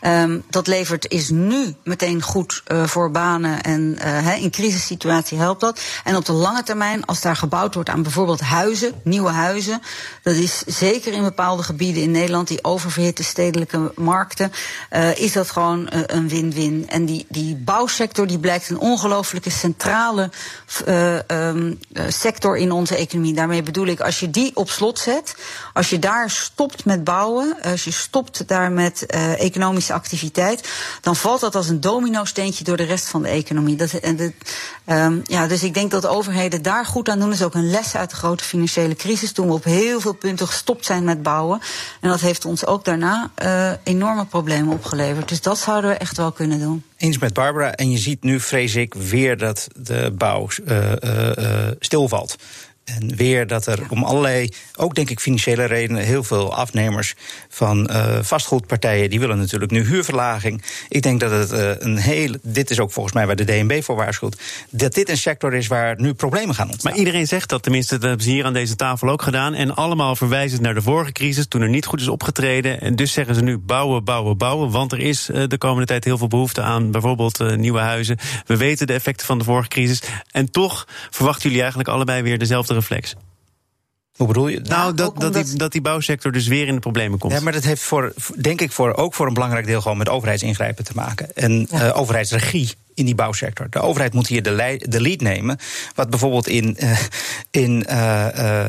Um, 0.00 0.44
dat 0.50 0.66
levert 0.66 1.10
is 1.10 1.28
nu 1.28 1.74
meteen 1.84 2.22
goed 2.22 2.62
uh, 2.68 2.84
voor 2.84 3.10
banen. 3.10 3.62
En 3.62 3.98
uh, 4.04 4.42
in 4.42 4.50
crisissituatie 4.50 5.38
helpt 5.38 5.60
dat. 5.60 5.80
En 6.04 6.16
op 6.16 6.24
de 6.24 6.32
lange 6.32 6.62
termijn, 6.62 7.04
als 7.04 7.20
daar 7.20 7.36
gebouwd 7.36 7.74
wordt 7.74 7.88
aan 7.88 8.02
bijvoorbeeld 8.02 8.40
huizen, 8.40 8.94
nieuwe 9.04 9.30
huizen. 9.30 9.82
Dat 10.22 10.34
is 10.34 10.62
zeker 10.66 11.12
in 11.12 11.22
bepaalde 11.22 11.62
gebieden 11.62 12.02
in 12.02 12.10
Nederland, 12.10 12.48
die 12.48 12.64
oververhitte 12.64 13.24
stedelijke 13.24 13.92
markten. 13.96 14.52
Uh, 14.92 15.18
is 15.18 15.32
dat 15.32 15.50
gewoon 15.50 15.88
een 15.90 16.28
win-win. 16.28 16.84
En 16.88 17.04
die, 17.04 17.26
die 17.28 17.56
bouwsector 17.56 18.26
die 18.26 18.38
blijkt 18.38 18.70
een 18.70 18.78
ongelooflijke 18.78 19.50
centrale 19.50 20.30
um, 21.28 21.78
sector 22.08 22.56
in 22.56 22.72
economie. 22.96 23.34
Daarmee 23.34 23.62
bedoel 23.62 23.86
ik, 23.86 24.00
als 24.00 24.20
je 24.20 24.30
die 24.30 24.50
op 24.54 24.70
slot 24.70 24.98
zet, 24.98 25.34
als 25.72 25.90
je 25.90 25.98
daar 25.98 26.30
stopt 26.30 26.84
met 26.84 27.04
bouwen, 27.04 27.56
als 27.62 27.84
je 27.84 27.90
stopt 27.90 28.48
daar 28.48 28.72
met 28.72 29.04
uh, 29.14 29.40
economische 29.40 29.92
activiteit, 29.92 30.68
dan 31.00 31.16
valt 31.16 31.40
dat 31.40 31.54
als 31.54 31.68
een 31.68 31.80
domino-steentje 31.80 32.64
door 32.64 32.76
de 32.76 32.82
rest 32.82 33.08
van 33.08 33.22
de 33.22 33.28
economie. 33.28 33.76
Dat, 33.76 33.92
en 33.92 34.16
de, 34.16 34.32
um, 34.86 35.22
ja, 35.24 35.46
dus 35.46 35.62
ik 35.62 35.74
denk 35.74 35.90
dat 35.90 36.02
de 36.02 36.08
overheden 36.08 36.62
daar 36.62 36.86
goed 36.86 37.08
aan 37.08 37.18
doen. 37.18 37.28
Dat 37.28 37.38
is 37.38 37.44
ook 37.44 37.54
een 37.54 37.70
les 37.70 37.96
uit 37.96 38.10
de 38.10 38.16
grote 38.16 38.44
financiële 38.44 38.94
crisis, 38.94 39.32
toen 39.32 39.46
we 39.46 39.52
op 39.52 39.64
heel 39.64 40.00
veel 40.00 40.12
punten 40.12 40.46
gestopt 40.46 40.84
zijn 40.84 41.04
met 41.04 41.22
bouwen. 41.22 41.60
En 42.00 42.08
dat 42.08 42.20
heeft 42.20 42.44
ons 42.44 42.66
ook 42.66 42.84
daarna 42.84 43.30
uh, 43.42 43.70
enorme 43.82 44.24
problemen 44.24 44.72
opgeleverd. 44.74 45.28
Dus 45.28 45.40
dat 45.40 45.58
zouden 45.58 45.90
we 45.90 45.96
echt 45.96 46.16
wel 46.16 46.32
kunnen 46.32 46.58
doen. 46.58 46.84
eens 46.96 47.18
met 47.18 47.32
Barbara. 47.32 47.74
En 47.74 47.90
je 47.90 47.98
ziet 47.98 48.22
nu, 48.22 48.40
vrees 48.40 48.74
ik, 48.74 48.94
weer 48.94 49.36
dat 49.38 49.68
de 49.76 50.12
bouw 50.14 50.48
uh, 50.66 51.68
stilvalt. 51.78 52.36
En 52.98 53.16
weer 53.16 53.46
dat 53.46 53.66
er 53.66 53.78
om 53.88 54.04
allerlei, 54.04 54.48
ook 54.76 54.94
denk 54.94 55.10
ik 55.10 55.20
financiële 55.20 55.64
redenen, 55.64 56.02
heel 56.02 56.24
veel 56.24 56.54
afnemers 56.54 57.14
van 57.48 57.90
uh, 57.90 58.18
vastgoedpartijen, 58.22 59.10
die 59.10 59.20
willen 59.20 59.38
natuurlijk 59.38 59.70
nu 59.70 59.84
huurverlaging. 59.84 60.62
Ik 60.88 61.02
denk 61.02 61.20
dat 61.20 61.30
het 61.30 61.52
uh, 61.52 61.70
een 61.78 61.96
heel, 61.96 62.34
dit 62.42 62.70
is 62.70 62.80
ook 62.80 62.92
volgens 62.92 63.14
mij 63.14 63.26
waar 63.26 63.36
de 63.36 63.44
DNB 63.44 63.82
voor 63.82 63.96
waarschuwt, 63.96 64.40
dat 64.70 64.94
dit 64.94 65.08
een 65.08 65.16
sector 65.16 65.54
is 65.54 65.66
waar 65.66 66.00
nu 66.00 66.14
problemen 66.14 66.54
gaan 66.54 66.66
ontstaan. 66.66 66.90
Maar 66.90 67.00
iedereen 67.00 67.26
zegt 67.26 67.48
dat, 67.48 67.62
tenminste, 67.62 67.94
dat 67.94 68.08
hebben 68.08 68.26
ze 68.26 68.30
hier 68.30 68.44
aan 68.44 68.52
deze 68.52 68.76
tafel 68.76 69.08
ook 69.08 69.22
gedaan. 69.22 69.54
En 69.54 69.74
allemaal 69.74 70.16
verwijzen 70.16 70.62
naar 70.62 70.74
de 70.74 70.82
vorige 70.82 71.12
crisis, 71.12 71.46
toen 71.46 71.62
er 71.62 71.68
niet 71.68 71.86
goed 71.86 72.00
is 72.00 72.08
opgetreden. 72.08 72.80
En 72.80 72.96
dus 72.96 73.12
zeggen 73.12 73.34
ze 73.34 73.42
nu 73.42 73.58
bouwen, 73.58 74.04
bouwen, 74.04 74.36
bouwen. 74.36 74.70
Want 74.70 74.92
er 74.92 75.00
is 75.00 75.28
uh, 75.30 75.42
de 75.48 75.58
komende 75.58 75.86
tijd 75.86 76.04
heel 76.04 76.18
veel 76.18 76.28
behoefte 76.28 76.62
aan 76.62 76.90
bijvoorbeeld 76.90 77.56
nieuwe 77.56 77.78
huizen. 77.80 78.18
We 78.46 78.56
weten 78.56 78.86
de 78.86 78.92
effecten 78.92 79.26
van 79.26 79.38
de 79.38 79.44
vorige 79.44 79.68
crisis. 79.68 80.02
En 80.30 80.50
toch 80.50 80.86
verwachten 81.10 81.42
jullie 81.42 81.60
eigenlijk 81.60 81.88
allebei 81.88 82.22
weer 82.22 82.38
dezelfde 82.38 82.79
reflex. 82.80 83.14
Hoe 84.16 84.26
bedoel 84.26 84.48
je? 84.48 84.60
Nou, 84.60 84.94
dat, 84.94 85.20
dat, 85.20 85.34
die, 85.34 85.56
dat 85.56 85.72
die 85.72 85.80
bouwsector 85.80 86.32
dus 86.32 86.46
weer 86.46 86.66
in 86.66 86.74
de 86.74 86.80
problemen 86.80 87.18
komt. 87.18 87.32
Ja, 87.32 87.40
maar 87.40 87.52
dat 87.52 87.64
heeft 87.64 87.82
voor, 87.82 88.12
denk 88.40 88.60
ik 88.60 88.72
voor, 88.72 88.94
ook 88.94 89.14
voor 89.14 89.26
een 89.26 89.34
belangrijk 89.34 89.66
deel 89.66 89.80
gewoon 89.80 89.98
met 89.98 90.08
overheidsingrijpen 90.08 90.84
te 90.84 90.92
maken. 90.94 91.36
En 91.36 91.66
ja. 91.70 91.86
uh, 91.86 91.98
overheidsregie 91.98 92.70
in 92.94 93.04
die 93.04 93.14
bouwsector. 93.14 93.66
De 93.70 93.80
overheid 93.80 94.12
moet 94.12 94.26
hier 94.26 94.42
de, 94.42 94.80
de 94.88 95.00
lead 95.00 95.20
nemen. 95.20 95.58
Wat 95.94 96.10
bijvoorbeeld 96.10 96.48
in, 96.48 96.76
uh, 96.78 96.98
in, 97.50 97.86
uh, 97.90 98.26
uh, 98.36 98.64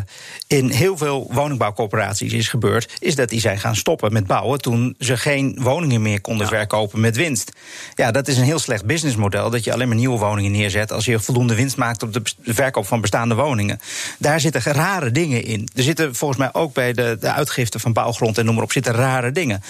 in 0.47 0.69
heel 0.69 0.97
veel 0.97 1.29
woningbouwcorporaties 1.31 2.33
is 2.33 2.47
gebeurd, 2.47 2.93
is 2.99 3.15
dat 3.15 3.29
die 3.29 3.39
zijn 3.39 3.59
gaan 3.59 3.75
stoppen 3.75 4.13
met 4.13 4.27
bouwen 4.27 4.61
toen 4.61 4.95
ze 4.99 5.17
geen 5.17 5.57
woningen 5.61 6.01
meer 6.01 6.21
konden 6.21 6.45
ja. 6.45 6.51
verkopen 6.51 6.99
met 6.99 7.15
winst. 7.15 7.51
Ja, 7.95 8.11
dat 8.11 8.27
is 8.27 8.37
een 8.37 8.43
heel 8.43 8.59
slecht 8.59 8.85
businessmodel. 8.85 9.49
Dat 9.49 9.63
je 9.63 9.73
alleen 9.73 9.87
maar 9.87 9.97
nieuwe 9.97 10.19
woningen 10.19 10.51
neerzet 10.51 10.91
als 10.91 11.05
je 11.05 11.19
voldoende 11.19 11.55
winst 11.55 11.77
maakt 11.77 12.03
op 12.03 12.13
de 12.13 12.21
verkoop 12.43 12.87
van 12.87 13.01
bestaande 13.01 13.35
woningen. 13.35 13.79
Daar 14.17 14.39
zitten 14.39 14.61
rare 14.61 15.11
dingen 15.11 15.43
in. 15.43 15.69
Er 15.75 15.83
zitten 15.83 16.15
volgens 16.15 16.39
mij 16.39 16.49
ook 16.53 16.73
bij 16.73 16.93
de, 16.93 17.17
de 17.19 17.31
uitgifte 17.31 17.79
van 17.79 17.93
bouwgrond 17.93 18.37
en 18.37 18.45
noem 18.45 18.55
maar 18.55 18.63
op, 18.63 18.71
zitten 18.71 18.93
rare 18.93 19.31
dingen. 19.31 19.63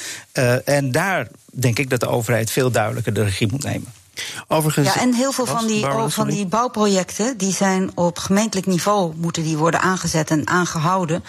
en 0.65 0.91
daar 0.91 1.27
denk 1.51 1.79
ik 1.79 1.89
dat 1.89 1.99
de 1.99 2.07
overheid 2.07 2.51
veel 2.51 2.71
duidelijker 2.71 3.13
de 3.13 3.23
regie 3.23 3.47
moet 3.51 3.63
nemen. 3.63 4.00
Overigens, 4.47 4.93
ja, 4.93 5.01
en 5.01 5.13
heel 5.13 5.31
veel 5.31 5.45
van 5.45 5.67
die, 5.67 5.85
van 6.07 6.27
die 6.27 6.45
bouwprojecten 6.45 7.37
die 7.37 7.53
zijn 7.53 7.91
op 7.95 8.17
gemeentelijk 8.17 8.67
niveau 8.67 9.13
moeten 9.15 9.43
die 9.43 9.57
worden 9.57 9.81
aangezet 9.81 10.29
en 10.29 10.47
aangehouden. 10.47 11.23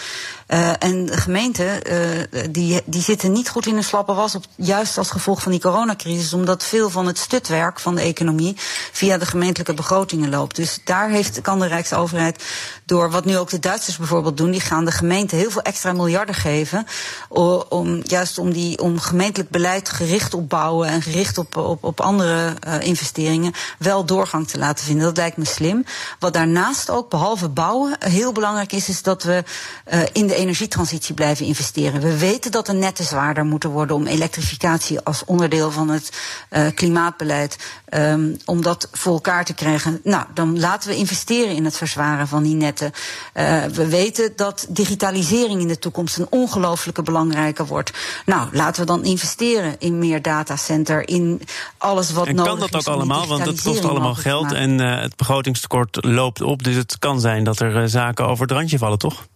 Uh, 0.49 0.69
en 0.79 1.07
de 1.07 1.17
gemeenten 1.17 1.93
uh, 1.93 2.45
die, 2.51 2.83
die 2.85 3.03
zitten 3.03 3.33
niet 3.33 3.49
goed 3.49 3.67
in 3.67 3.77
een 3.77 3.85
slappe 3.85 4.15
was, 4.15 4.35
op, 4.35 4.45
juist 4.55 4.99
als 4.99 5.11
gevolg 5.11 5.43
van 5.43 5.53
die 5.53 5.61
coronacrisis, 5.61 6.33
omdat 6.33 6.65
veel 6.65 6.91
van 6.91 7.07
het 7.07 7.19
stutwerk 7.19 7.81
van 7.81 7.95
de 7.95 8.01
economie 8.01 8.57
via 8.93 9.19
de 9.19 9.27
gemeentelijke 9.27 9.75
begrotingen 9.75 10.31
loopt. 10.31 10.57
Dus 10.57 10.79
daar 10.85 11.09
heeft, 11.09 11.41
kan 11.41 11.59
de 11.59 11.67
Rijksoverheid 11.67 12.45
door 12.85 13.11
wat 13.11 13.25
nu 13.25 13.39
ook 13.39 13.51
de 13.51 13.59
Duitsers 13.59 13.97
bijvoorbeeld 13.97 14.37
doen, 14.37 14.51
die 14.51 14.61
gaan 14.61 14.85
de 14.85 14.93
gemeente 14.93 15.37
heel 15.37 15.51
veel 15.51 15.63
extra 15.63 15.93
miljarden 15.93 16.35
geven, 16.35 16.87
om, 17.69 18.01
juist 18.03 18.39
om, 18.39 18.53
die, 18.53 18.79
om 18.79 18.99
gemeentelijk 18.99 19.51
beleid 19.51 19.89
gericht 19.89 20.35
op 20.35 20.49
bouwen 20.49 20.89
en 20.89 21.03
gericht 21.03 21.39
op, 21.39 21.57
op, 21.57 21.85
op 21.85 22.01
andere 22.01 22.55
uh, 22.67 22.72
investeringen 22.81 23.53
wel 23.79 24.05
doorgang 24.05 24.49
te 24.49 24.59
laten 24.59 24.85
vinden. 24.85 25.05
Dat 25.05 25.17
lijkt 25.17 25.37
me 25.37 25.45
slim. 25.45 25.85
Wat 26.19 26.33
daarnaast 26.33 26.91
ook, 26.91 27.11
behalve 27.11 27.49
bouwen, 27.49 27.97
heel 27.99 28.33
belangrijk 28.33 28.73
is, 28.73 28.89
is 28.89 29.03
dat 29.03 29.23
we 29.23 29.45
uh, 29.93 30.01
in 30.13 30.27
de 30.27 30.35
energietransitie 30.35 31.15
blijven 31.15 31.47
investeren. 31.47 32.01
We 32.01 32.19
weten 32.19 32.51
dat 32.51 32.67
de 32.67 32.73
netten 32.73 33.05
zwaarder 33.05 33.45
moeten 33.45 33.71
worden 33.71 33.97
om 33.97 34.07
elektrificatie 34.07 35.01
als 35.01 35.25
onderdeel 35.25 35.71
van 35.71 35.89
het 35.89 36.11
klimaatbeleid, 36.75 37.57
um, 37.95 38.37
om 38.45 38.63
dat 38.63 38.89
voor 38.93 39.13
elkaar 39.13 39.45
te 39.45 39.55
krijgen. 39.55 40.01
Nou, 40.05 40.25
dan 40.35 40.61
laten 40.61 40.89
we 40.91 40.97
investeren 40.97 41.55
in 41.55 41.65
het 41.65 41.77
verzwaren 41.77 42.29
van 42.29 42.43
die 42.43 42.55
netten. 42.55 42.93
Uh, 43.35 43.65
we 43.65 43.89
weten 43.89 44.33
dat 44.37 44.67
digitalisering 44.69 45.61
in 45.61 45.69
de 45.69 45.79
toekomst 45.79 46.19
een 46.19 46.27
ongelooflijke 46.31 47.03
belangrijke 47.03 47.65
wordt. 47.65 47.91
Nou, 48.27 48.49
laten 48.53 48.81
we 48.81 48.87
dan 48.87 49.05
investeren 49.05 49.75
in 49.79 49.99
meer 49.99 50.23
datacenter, 50.23 51.09
in 51.09 51.43
alles 51.79 52.11
wat 52.13 52.27
en 52.27 52.35
nodig 52.35 52.59
kan 52.59 52.62
dat 52.71 52.89
ook 52.89 52.95
allemaal? 52.95 53.27
Want 53.27 53.47
het 53.47 53.63
kost 53.63 53.85
allemaal 53.85 54.15
geld 54.15 54.53
en 54.53 54.81
uh, 54.81 55.01
het 55.01 55.17
begrotingstekort 55.17 56.05
loopt 56.05 56.41
op. 56.41 56.63
Dus 56.63 56.75
het 56.75 56.99
kan 56.99 57.21
zijn 57.21 57.45
dat 57.45 57.61
er 57.61 57.83
uh, 57.83 57.83
zaken 57.87 58.27
over 58.27 58.43
het 58.43 58.53
randje 58.53 58.79
vallen, 58.79 58.99
toch? 58.99 59.27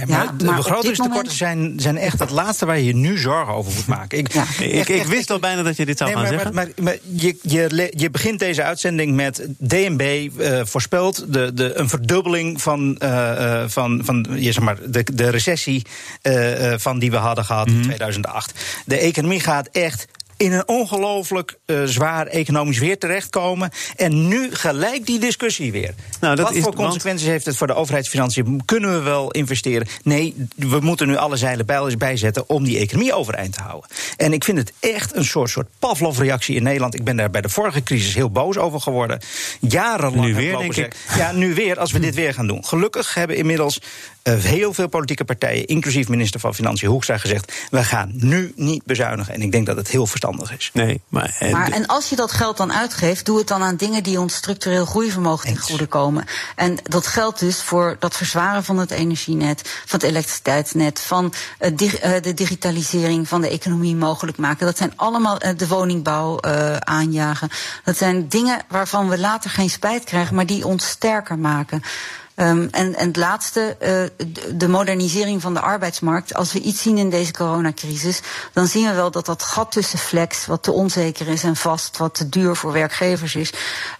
Ja, 0.00 0.06
maar, 0.06 0.24
ja, 0.24 0.32
de 0.32 0.44
begrotingstekorten 0.44 1.08
moment... 1.08 1.32
zijn, 1.32 1.74
zijn 1.76 1.96
echt 1.96 2.18
het 2.18 2.30
laatste 2.30 2.66
waar 2.66 2.78
je 2.78 2.84
je 2.84 2.94
nu 2.94 3.18
zorgen 3.18 3.54
over 3.54 3.72
moet 3.74 3.86
maken. 3.86 4.18
Ik, 4.18 4.32
ja. 4.32 4.44
ik, 4.58 4.88
ik, 4.88 5.04
wist 5.04 5.30
al 5.30 5.38
bijna 5.38 5.62
dat 5.62 5.76
je 5.76 5.86
dit 5.86 5.98
zou 5.98 6.10
nee, 6.10 6.18
gaan 6.18 6.28
maar, 6.28 6.42
zeggen. 6.42 6.54
Maar, 6.54 6.68
maar, 6.84 6.96
je, 7.02 7.36
je, 7.42 7.92
je 7.96 8.10
begint 8.10 8.38
deze 8.38 8.62
uitzending 8.62 9.14
met 9.14 9.46
DNB 9.58 10.28
uh, 10.38 10.60
voorspelt 10.64 11.32
de, 11.32 11.52
de, 11.54 11.78
een 11.78 11.88
verdubbeling 11.88 12.62
van, 12.62 13.00
uh, 13.02 13.64
van, 13.66 14.00
van 14.04 14.26
je, 14.34 14.52
zeg 14.52 14.64
maar, 14.64 14.90
de, 14.90 15.04
de 15.14 15.30
recessie 15.30 15.86
uh, 16.22 16.72
van 16.76 16.98
die 16.98 17.10
we 17.10 17.16
hadden 17.16 17.44
gehad 17.44 17.66
mm 17.66 17.72
-hmm. 17.72 17.82
in 17.82 17.86
2008. 17.86 18.52
De 18.84 18.98
economie 18.98 19.40
gaat 19.40 19.68
echt 19.72 20.06
in 20.36 20.52
een 20.52 20.68
ongelooflijk 20.68 21.58
uh, 21.66 21.82
zwaar 21.84 22.26
economisch 22.26 22.78
weer 22.78 22.98
terechtkomen. 22.98 23.70
En 23.96 24.28
nu 24.28 24.54
gelijk 24.54 25.06
die 25.06 25.18
discussie 25.18 25.72
weer. 25.72 25.94
Nou, 26.20 26.36
dat 26.36 26.46
Wat 26.46 26.54
is, 26.54 26.62
voor 26.62 26.74
consequenties 26.74 27.22
want... 27.22 27.32
heeft 27.32 27.46
het 27.46 27.56
voor 27.56 27.66
de 27.66 27.74
overheidsfinanciën? 27.74 28.62
Kunnen 28.64 28.92
we 28.92 29.00
wel 29.00 29.30
investeren? 29.30 29.86
Nee, 30.02 30.46
we 30.56 30.80
moeten 30.80 31.06
nu 31.06 31.16
alle 31.16 31.36
zeilen 31.36 31.66
bijzetten 31.98 32.48
om 32.48 32.64
die 32.64 32.78
economie 32.78 33.14
overeind 33.14 33.52
te 33.52 33.62
houden. 33.62 33.90
En 34.16 34.32
ik 34.32 34.44
vind 34.44 34.58
het 34.58 34.72
echt 34.80 35.16
een 35.16 35.24
soort, 35.24 35.50
soort 35.50 35.66
Pavlov-reactie 35.78 36.56
in 36.56 36.62
Nederland. 36.62 36.94
Ik 36.94 37.04
ben 37.04 37.16
daar 37.16 37.30
bij 37.30 37.40
de 37.40 37.48
vorige 37.48 37.82
crisis 37.82 38.14
heel 38.14 38.30
boos 38.30 38.56
over 38.56 38.80
geworden. 38.80 39.20
Jarenlang. 39.60 40.26
Nu 40.26 40.34
weer, 40.34 40.56
denk 40.56 40.76
ik. 40.76 40.96
Ja, 41.16 41.32
nu 41.32 41.54
weer, 41.54 41.78
als 41.78 41.92
we 41.92 41.98
dit 41.98 42.14
weer 42.14 42.34
gaan 42.34 42.46
doen. 42.46 42.64
Gelukkig 42.64 43.14
hebben 43.14 43.36
inmiddels 43.36 43.80
uh, 44.22 44.34
heel 44.34 44.74
veel 44.74 44.88
politieke 44.88 45.24
partijen, 45.24 45.66
inclusief 45.66 46.08
minister 46.08 46.40
van 46.40 46.54
Financiën 46.54 46.88
Hoekstra, 46.88 47.18
gezegd: 47.18 47.52
we 47.70 47.84
gaan 47.84 48.10
nu 48.14 48.52
niet 48.56 48.84
bezuinigen. 48.84 49.34
En 49.34 49.42
ik 49.42 49.52
denk 49.52 49.66
dat 49.66 49.76
het 49.76 49.88
heel 49.88 50.06
verstandig 50.06 50.24
is. 50.56 50.70
Nee, 50.72 51.02
maar, 51.08 51.36
en, 51.38 51.50
maar 51.50 51.70
en 51.70 51.86
als 51.86 52.08
je 52.08 52.16
dat 52.16 52.32
geld 52.32 52.56
dan 52.56 52.72
uitgeeft, 52.72 53.24
doe 53.24 53.38
het 53.38 53.48
dan 53.48 53.62
aan 53.62 53.76
dingen 53.76 54.02
die 54.02 54.20
ons 54.20 54.34
structureel 54.34 54.86
groeivermogen 54.86 55.48
ten 55.48 55.58
goede 55.58 55.86
komen. 55.86 56.24
En 56.54 56.78
dat 56.82 57.06
geldt 57.06 57.38
dus 57.38 57.62
voor 57.62 57.96
dat 57.98 58.16
verzwaren 58.16 58.64
van 58.64 58.78
het 58.78 58.90
energienet, 58.90 59.82
van 59.86 59.98
het 59.98 60.08
elektriciteitsnet, 60.08 61.00
van 61.00 61.32
uh, 61.60 61.70
di 61.76 61.86
uh, 61.86 62.20
de 62.20 62.34
digitalisering 62.34 63.28
van 63.28 63.40
de 63.40 63.48
economie 63.48 63.96
mogelijk 63.96 64.38
maken. 64.38 64.66
Dat 64.66 64.76
zijn 64.76 64.92
allemaal 64.96 65.44
uh, 65.44 65.50
de 65.56 65.68
woningbouw 65.68 66.40
aanjagen. 66.78 67.48
Dat 67.84 67.96
zijn 67.96 68.28
dingen 68.28 68.58
waarvan 68.68 69.08
we 69.08 69.18
later 69.18 69.50
geen 69.50 69.70
spijt 69.70 70.04
krijgen, 70.04 70.34
maar 70.34 70.46
die 70.46 70.66
ons 70.66 70.88
sterker 70.88 71.38
maken. 71.38 71.82
Um, 72.36 72.68
en, 72.70 72.94
en 72.94 73.06
het 73.06 73.16
laatste, 73.16 73.76
uh, 73.80 74.26
de 74.54 74.68
modernisering 74.68 75.42
van 75.42 75.54
de 75.54 75.60
arbeidsmarkt. 75.60 76.34
Als 76.34 76.52
we 76.52 76.60
iets 76.60 76.82
zien 76.82 76.98
in 76.98 77.10
deze 77.10 77.32
coronacrisis, 77.32 78.20
dan 78.52 78.66
zien 78.66 78.86
we 78.86 78.94
wel 78.94 79.10
dat 79.10 79.26
dat 79.26 79.42
gat 79.42 79.72
tussen 79.72 79.98
flex, 79.98 80.46
wat 80.46 80.62
te 80.62 80.72
onzeker 80.72 81.28
is, 81.28 81.42
en 81.42 81.56
vast, 81.56 81.96
wat 81.96 82.14
te 82.14 82.28
duur 82.28 82.56
voor 82.56 82.72
werkgevers 82.72 83.34
is, 83.34 83.52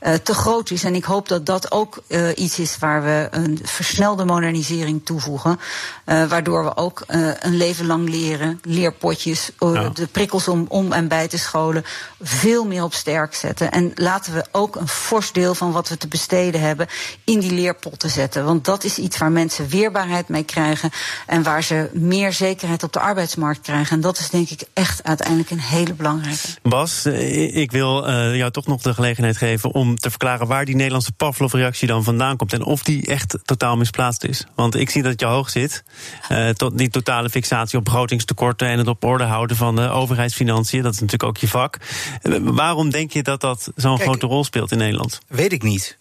uh, 0.03 0.15
te 0.15 0.35
groot 0.35 0.71
is. 0.71 0.85
En 0.85 0.95
ik 0.95 1.05
hoop 1.05 1.29
dat 1.29 1.47
dat 1.47 1.73
ook 1.73 2.03
uh, 2.09 2.29
iets 2.35 2.59
is 2.59 2.79
waar 2.79 3.03
we 3.03 3.29
een 3.31 3.61
versnelde 3.63 4.25
modernisering 4.25 5.05
toevoegen. 5.05 5.61
waardoor 6.05 6.65
we 6.65 6.77
ook 6.77 7.05
een 7.07 7.57
leven 7.57 7.87
lang 7.87 8.09
leren, 8.09 8.61
leerpotjes, 8.63 9.51
ja. 9.59 9.89
de 9.89 10.07
prikkels 10.07 10.49
om, 10.49 10.65
om 10.69 10.93
en 10.93 11.09
bij 11.09 11.29
te 11.29 11.39
scholen, 11.39 11.85
veel 12.21 12.65
meer 12.65 12.83
op 12.83 12.95
sterk 12.95 13.35
zetten. 13.35 13.71
En 13.71 13.93
laten 13.95 14.35
we 14.35 14.45
ook 14.53 14.77
een 14.77 14.89
fors 14.89 15.33
deel 15.33 15.55
van 15.55 15.73
wat 15.73 15.89
we 15.89 15.97
te 15.97 16.09
besteden 16.09 16.61
hebben 16.61 16.89
in 17.25 17.41
die 17.41 17.53
leerpotten 17.53 18.11
zetten 18.11 18.26
zetten. 18.27 18.45
Want 18.45 18.65
dat 18.65 18.85
is 18.85 18.99
iets 18.99 19.19
waar 19.19 19.33
mensen 19.33 19.69
weerbaarheid 19.69 20.29
mee 20.29 20.45
krijgen. 20.45 20.91
En 21.27 21.43
waar 21.43 21.63
ze 21.63 21.91
meer 21.93 22.33
zekerheid 22.33 22.83
op 22.83 22.93
de 22.93 23.01
arbeidsmarkt 23.01 23.61
krijgen. 23.61 23.97
En 23.97 24.01
dat 24.01 24.19
is 24.19 24.31
denk 24.31 24.51
ik 24.51 24.63
echt 24.73 25.05
uiteindelijk 25.05 25.51
een 25.51 25.61
hele 25.61 25.95
belangrijke. 25.95 26.47
Bas, 26.63 27.05
eh, 27.05 27.57
ik 27.57 27.71
wil 27.71 28.09
uh, 28.09 28.37
jou 28.37 28.51
toch 28.51 28.67
nog 28.67 28.83
de 28.83 28.95
gelegenheid 28.95 29.37
geven 29.37 29.73
om 29.73 29.97
te 29.97 30.11
verklaren 30.11 30.47
waar 30.47 30.65
die 30.65 30.75
Nederlandse 30.75 31.13
Pavlov-reactie 31.13 31.89
dan 31.89 32.05
vandaan 32.05 32.37
komt. 32.37 32.53
En 32.53 32.65
of 32.65 32.83
die 32.83 33.07
echt 33.07 33.39
totaal 33.45 33.77
misplaatst 33.77 34.25
is. 34.25 34.47
Want 34.55 34.75
ik 34.75 34.91
zie 34.91 35.03
dat 35.03 35.11
het 35.11 35.21
je 35.21 35.27
hoog 35.27 35.51
zit. 35.51 35.85
Uh, 36.29 36.49
tot 36.49 36.79
die 36.79 36.89
totale 36.89 37.31
fixatie 37.31 37.79
op 37.79 37.85
begrotingstekorten 37.85 38.69
en 38.69 38.79
het 38.79 38.89
op 38.89 39.05
orde 39.05 39.25
houden 39.25 39.57
van 39.57 39.77
de 39.77 39.89
overheidsfinanciën. 39.89 40.83
Dat 40.83 40.93
is 40.93 41.01
natuurlijk 41.01 41.29
ook 41.29 41.37
je 41.37 41.49
vak. 41.49 41.77
Uh, 42.23 42.39
waarom 42.43 42.91
denk 42.91 43.13
je 43.13 43.23
dat 43.23 43.41
dat 43.41 43.71
zo'n 43.75 43.99
grote 43.99 44.27
rol 44.27 44.45
speelt 44.45 44.73
in 44.73 44.79
Nederland? 44.79 45.19
Weet 45.29 45.53
ik 45.53 45.63
niet. 45.63 45.99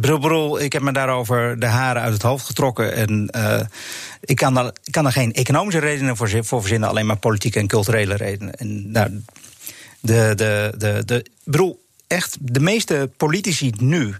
Bril, 0.00 0.60
ik 0.60 0.72
heb 0.72 0.82
me 0.82 0.92
daarover 0.92 1.58
de 1.58 1.66
haren 1.66 2.02
uit 2.02 2.12
het 2.12 2.22
hoofd 2.22 2.46
getrokken. 2.46 2.94
En 2.94 3.28
uh, 3.36 3.60
ik, 4.20 4.36
kan 4.36 4.54
daar, 4.54 4.72
kan 4.90 5.12
geen 5.12 5.32
economische 5.32 5.80
redenen 5.80 6.16
voor, 6.16 6.28
verzinnen, 6.28 6.88
alleen 6.88 7.06
maar 7.06 7.16
politieke 7.16 7.58
en 7.58 7.66
culturele 7.66 8.14
redenen. 8.14 8.54
En 8.54 8.90
nou, 8.90 9.22
de, 10.00 10.32
de, 10.36 10.74
de, 10.78 11.02
de, 11.04 11.26
bedoel, 11.44 11.84
echt, 12.06 12.36
de 12.40 12.60
meeste 12.60 13.10
politici 13.16 13.72
nu 13.78 14.14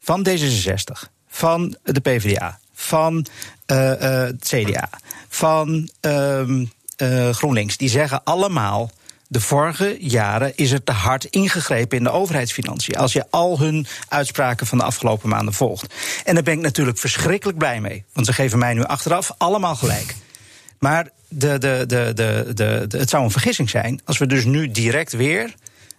van 0.00 0.26
D66, 0.28 1.10
van 1.28 1.76
de 1.82 2.00
PvdA, 2.00 2.58
van 2.74 3.26
uh, 3.66 3.76
uh, 3.78 3.92
het 4.00 4.44
CDA, 4.54 4.90
van 5.28 5.88
uh, 6.00 7.30
GroenLinks, 7.30 7.76
die 7.76 7.88
zeggen 7.88 8.24
allemaal 8.24 8.90
de 9.28 9.40
vorige 9.40 9.96
jaren 10.00 10.52
is 10.56 10.70
er 10.70 10.84
te 10.84 10.92
hard 10.92 11.24
ingegrepen 11.24 11.98
in 11.98 12.04
de 12.04 12.10
overheidsfinanciën. 12.10 12.96
Als 12.96 13.12
je 13.12 13.24
al 13.30 13.58
hun 13.58 13.86
uitspraken 14.08 14.66
van 14.66 14.78
de 14.78 14.84
afgelopen 14.84 15.28
maanden 15.28 15.54
volgt. 15.54 15.94
En 16.24 16.34
daar 16.34 16.42
ben 16.42 16.54
ik 16.54 16.60
natuurlijk 16.60 16.98
verschrikkelijk 16.98 17.58
blij 17.58 17.80
mee. 17.80 18.04
Want 18.12 18.26
ze 18.26 18.32
geven 18.32 18.58
mij 18.58 18.74
nu 18.74 18.84
achteraf 18.84 19.34
allemaal 19.38 19.74
gelijk. 19.74 20.14
Maar 20.78 21.08
de, 21.28 21.58
de, 21.58 21.84
de, 21.86 22.12
de, 22.14 22.52
de, 22.54 22.98
het 22.98 23.10
zou 23.10 23.24
een 23.24 23.30
vergissing 23.30 23.70
zijn 23.70 24.00
als 24.04 24.18
we 24.18 24.26
dus 24.26 24.44
nu 24.44 24.70
direct 24.70 25.12
weer 25.12 25.54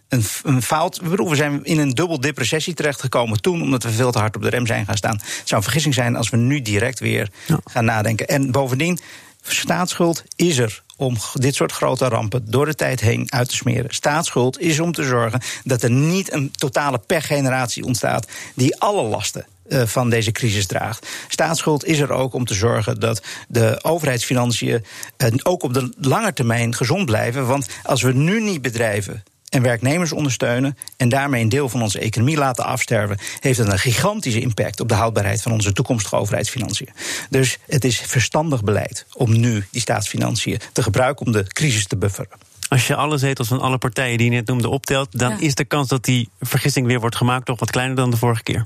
een, 0.09 0.23
een 0.43 0.61
fout. 0.61 0.97
We, 0.97 1.09
bedoel, 1.09 1.29
we 1.29 1.35
zijn 1.35 1.63
in 1.63 1.79
een 1.79 1.89
dubbel 1.89 2.19
depressie 2.19 2.73
terechtgekomen 2.73 3.41
toen, 3.41 3.61
omdat 3.61 3.83
we 3.83 3.91
veel 3.91 4.11
te 4.11 4.19
hard 4.19 4.35
op 4.35 4.41
de 4.41 4.49
rem 4.49 4.67
zijn 4.67 4.85
gaan 4.85 4.97
staan. 4.97 5.15
Het 5.15 5.41
zou 5.43 5.55
een 5.55 5.63
vergissing 5.63 5.93
zijn 5.93 6.15
als 6.15 6.29
we 6.29 6.37
nu 6.37 6.61
direct 6.61 6.99
weer 6.99 7.29
gaan 7.65 7.85
nadenken. 7.85 8.27
En 8.27 8.51
bovendien, 8.51 8.99
staatsschuld 9.41 10.23
is 10.35 10.57
er 10.57 10.83
om 10.97 11.17
dit 11.33 11.55
soort 11.55 11.71
grote 11.71 12.07
rampen 12.07 12.51
door 12.51 12.65
de 12.65 12.75
tijd 12.75 12.99
heen 12.99 13.31
uit 13.31 13.49
te 13.49 13.55
smeren. 13.55 13.93
Staatsschuld 13.93 14.59
is 14.59 14.79
om 14.79 14.91
te 14.91 15.03
zorgen 15.03 15.41
dat 15.63 15.83
er 15.83 15.91
niet 15.91 16.33
een 16.33 16.51
totale 16.51 16.97
pechgeneratie 16.97 17.83
ontstaat 17.83 18.27
die 18.55 18.79
alle 18.79 19.03
lasten 19.03 19.45
eh, 19.69 19.81
van 19.85 20.09
deze 20.09 20.31
crisis 20.31 20.65
draagt. 20.65 21.07
Staatsschuld 21.27 21.85
is 21.85 21.99
er 21.99 22.11
ook 22.11 22.33
om 22.33 22.45
te 22.45 22.53
zorgen 22.53 22.99
dat 22.99 23.21
de 23.47 23.79
overheidsfinanciën 23.81 24.85
uh, 25.17 25.29
ook 25.43 25.63
op 25.63 25.73
de 25.73 25.93
lange 25.97 26.33
termijn 26.33 26.75
gezond 26.75 27.05
blijven. 27.05 27.47
Want 27.47 27.67
als 27.83 28.01
we 28.01 28.13
nu 28.13 28.41
niet 28.41 28.61
bedrijven 28.61 29.23
en 29.49 29.61
werknemers 29.61 30.11
ondersteunen 30.11 30.77
en 30.97 31.09
daarmee 31.09 31.41
een 31.41 31.49
deel 31.49 31.69
van 31.69 31.81
onze 31.81 31.99
economie 31.99 32.37
laten 32.37 32.65
afsterven, 32.65 33.17
heeft 33.39 33.57
dat 33.57 33.67
een 33.67 33.79
gigantische 33.79 34.39
impact 34.39 34.79
op 34.79 34.89
de 34.89 34.93
houdbaarheid 34.93 35.41
van 35.41 35.51
onze 35.51 35.73
toekomstige 35.73 36.15
overheidsfinanciën. 36.15 36.89
Dus 37.29 37.57
het 37.67 37.85
is 37.85 37.99
verstandig 37.99 38.63
beleid 38.63 39.05
om 39.13 39.39
nu 39.39 39.65
die 39.71 39.81
staatsfinanciën 39.81 40.59
te 40.73 40.83
gebruiken 40.83 41.25
om 41.25 41.31
de 41.31 41.47
crisis 41.47 41.87
te 41.87 41.97
bufferen. 41.97 42.45
Als 42.69 42.87
je 42.87 42.95
alle 42.95 43.17
zetels 43.17 43.47
van 43.47 43.59
alle 43.59 43.77
partijen 43.77 44.17
die 44.17 44.29
je 44.29 44.35
net 44.35 44.47
noemde 44.47 44.69
optelt, 44.69 45.19
dan 45.19 45.39
is 45.39 45.55
de 45.55 45.65
kans 45.65 45.87
dat 45.87 46.03
die 46.03 46.29
vergissing 46.39 46.87
weer 46.87 46.99
wordt 46.99 47.15
gemaakt 47.15 47.45
toch 47.45 47.59
wat 47.59 47.71
kleiner 47.71 47.95
dan 47.95 48.11
de 48.11 48.17
vorige 48.17 48.43
keer. 48.43 48.65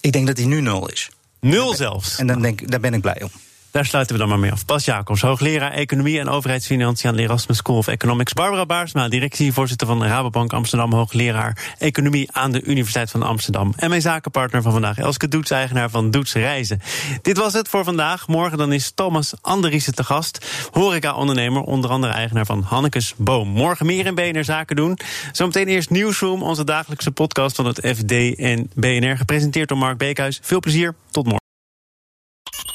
Ik 0.00 0.12
denk 0.12 0.26
dat 0.26 0.36
die 0.36 0.46
nu 0.46 0.60
nul 0.60 0.88
is. 0.88 1.10
Nul 1.40 1.74
zelfs. 1.74 2.18
En 2.18 2.26
dan 2.26 2.42
denk, 2.42 2.70
daar 2.70 2.80
ben 2.80 2.94
ik 2.94 3.00
blij 3.00 3.22
om. 3.22 3.30
Daar 3.70 3.84
sluiten 3.84 4.14
we 4.14 4.20
dan 4.20 4.28
maar 4.30 4.38
mee 4.38 4.52
af. 4.52 4.64
Bas 4.64 4.84
Jacobs, 4.84 5.20
hoogleraar 5.20 5.72
Economie 5.72 6.18
en 6.18 6.28
Overheidsfinanciën 6.28 7.10
aan 7.10 7.16
de 7.16 7.22
Erasmus 7.22 7.56
School 7.56 7.76
of 7.76 7.86
Economics. 7.86 8.32
Barbara 8.32 8.66
Baarsma, 8.66 9.08
directievoorzitter 9.08 9.86
van 9.86 9.98
de 9.98 10.06
Rabobank 10.06 10.52
Amsterdam, 10.52 10.92
hoogleraar 10.92 11.74
Economie 11.78 12.28
aan 12.32 12.52
de 12.52 12.62
Universiteit 12.62 13.10
van 13.10 13.22
Amsterdam. 13.22 13.72
En 13.76 13.88
mijn 13.88 14.00
zakenpartner 14.00 14.62
van 14.62 14.72
vandaag, 14.72 14.98
Elske 14.98 15.28
Doets, 15.28 15.50
eigenaar 15.50 15.90
van 15.90 16.10
Doets 16.10 16.32
Reizen. 16.32 16.80
Dit 17.22 17.36
was 17.36 17.52
het 17.52 17.68
voor 17.68 17.84
vandaag. 17.84 18.28
Morgen 18.28 18.58
dan 18.58 18.72
is 18.72 18.90
Thomas 18.94 19.34
Andriessen 19.40 19.94
te 19.94 20.04
gast, 20.04 20.46
horeca-ondernemer, 20.70 21.62
onder 21.62 21.90
andere 21.90 22.12
eigenaar 22.12 22.46
van 22.46 22.62
Hannekes 22.62 23.14
Boom. 23.16 23.48
Morgen 23.48 23.86
meer 23.86 24.06
in 24.06 24.14
BNR 24.14 24.44
Zaken 24.44 24.76
doen. 24.76 24.98
Zometeen 25.32 25.68
eerst 25.68 25.90
Nieuwsroom, 25.90 26.42
onze 26.42 26.64
dagelijkse 26.64 27.10
podcast 27.10 27.56
van 27.56 27.66
het 27.66 27.78
FD 27.78 28.34
en 28.38 28.70
BNR, 28.74 29.16
gepresenteerd 29.16 29.68
door 29.68 29.78
Mark 29.78 29.98
Beekhuis. 29.98 30.38
Veel 30.42 30.60
plezier, 30.60 30.94
tot 31.10 31.24
morgen. 31.24 31.39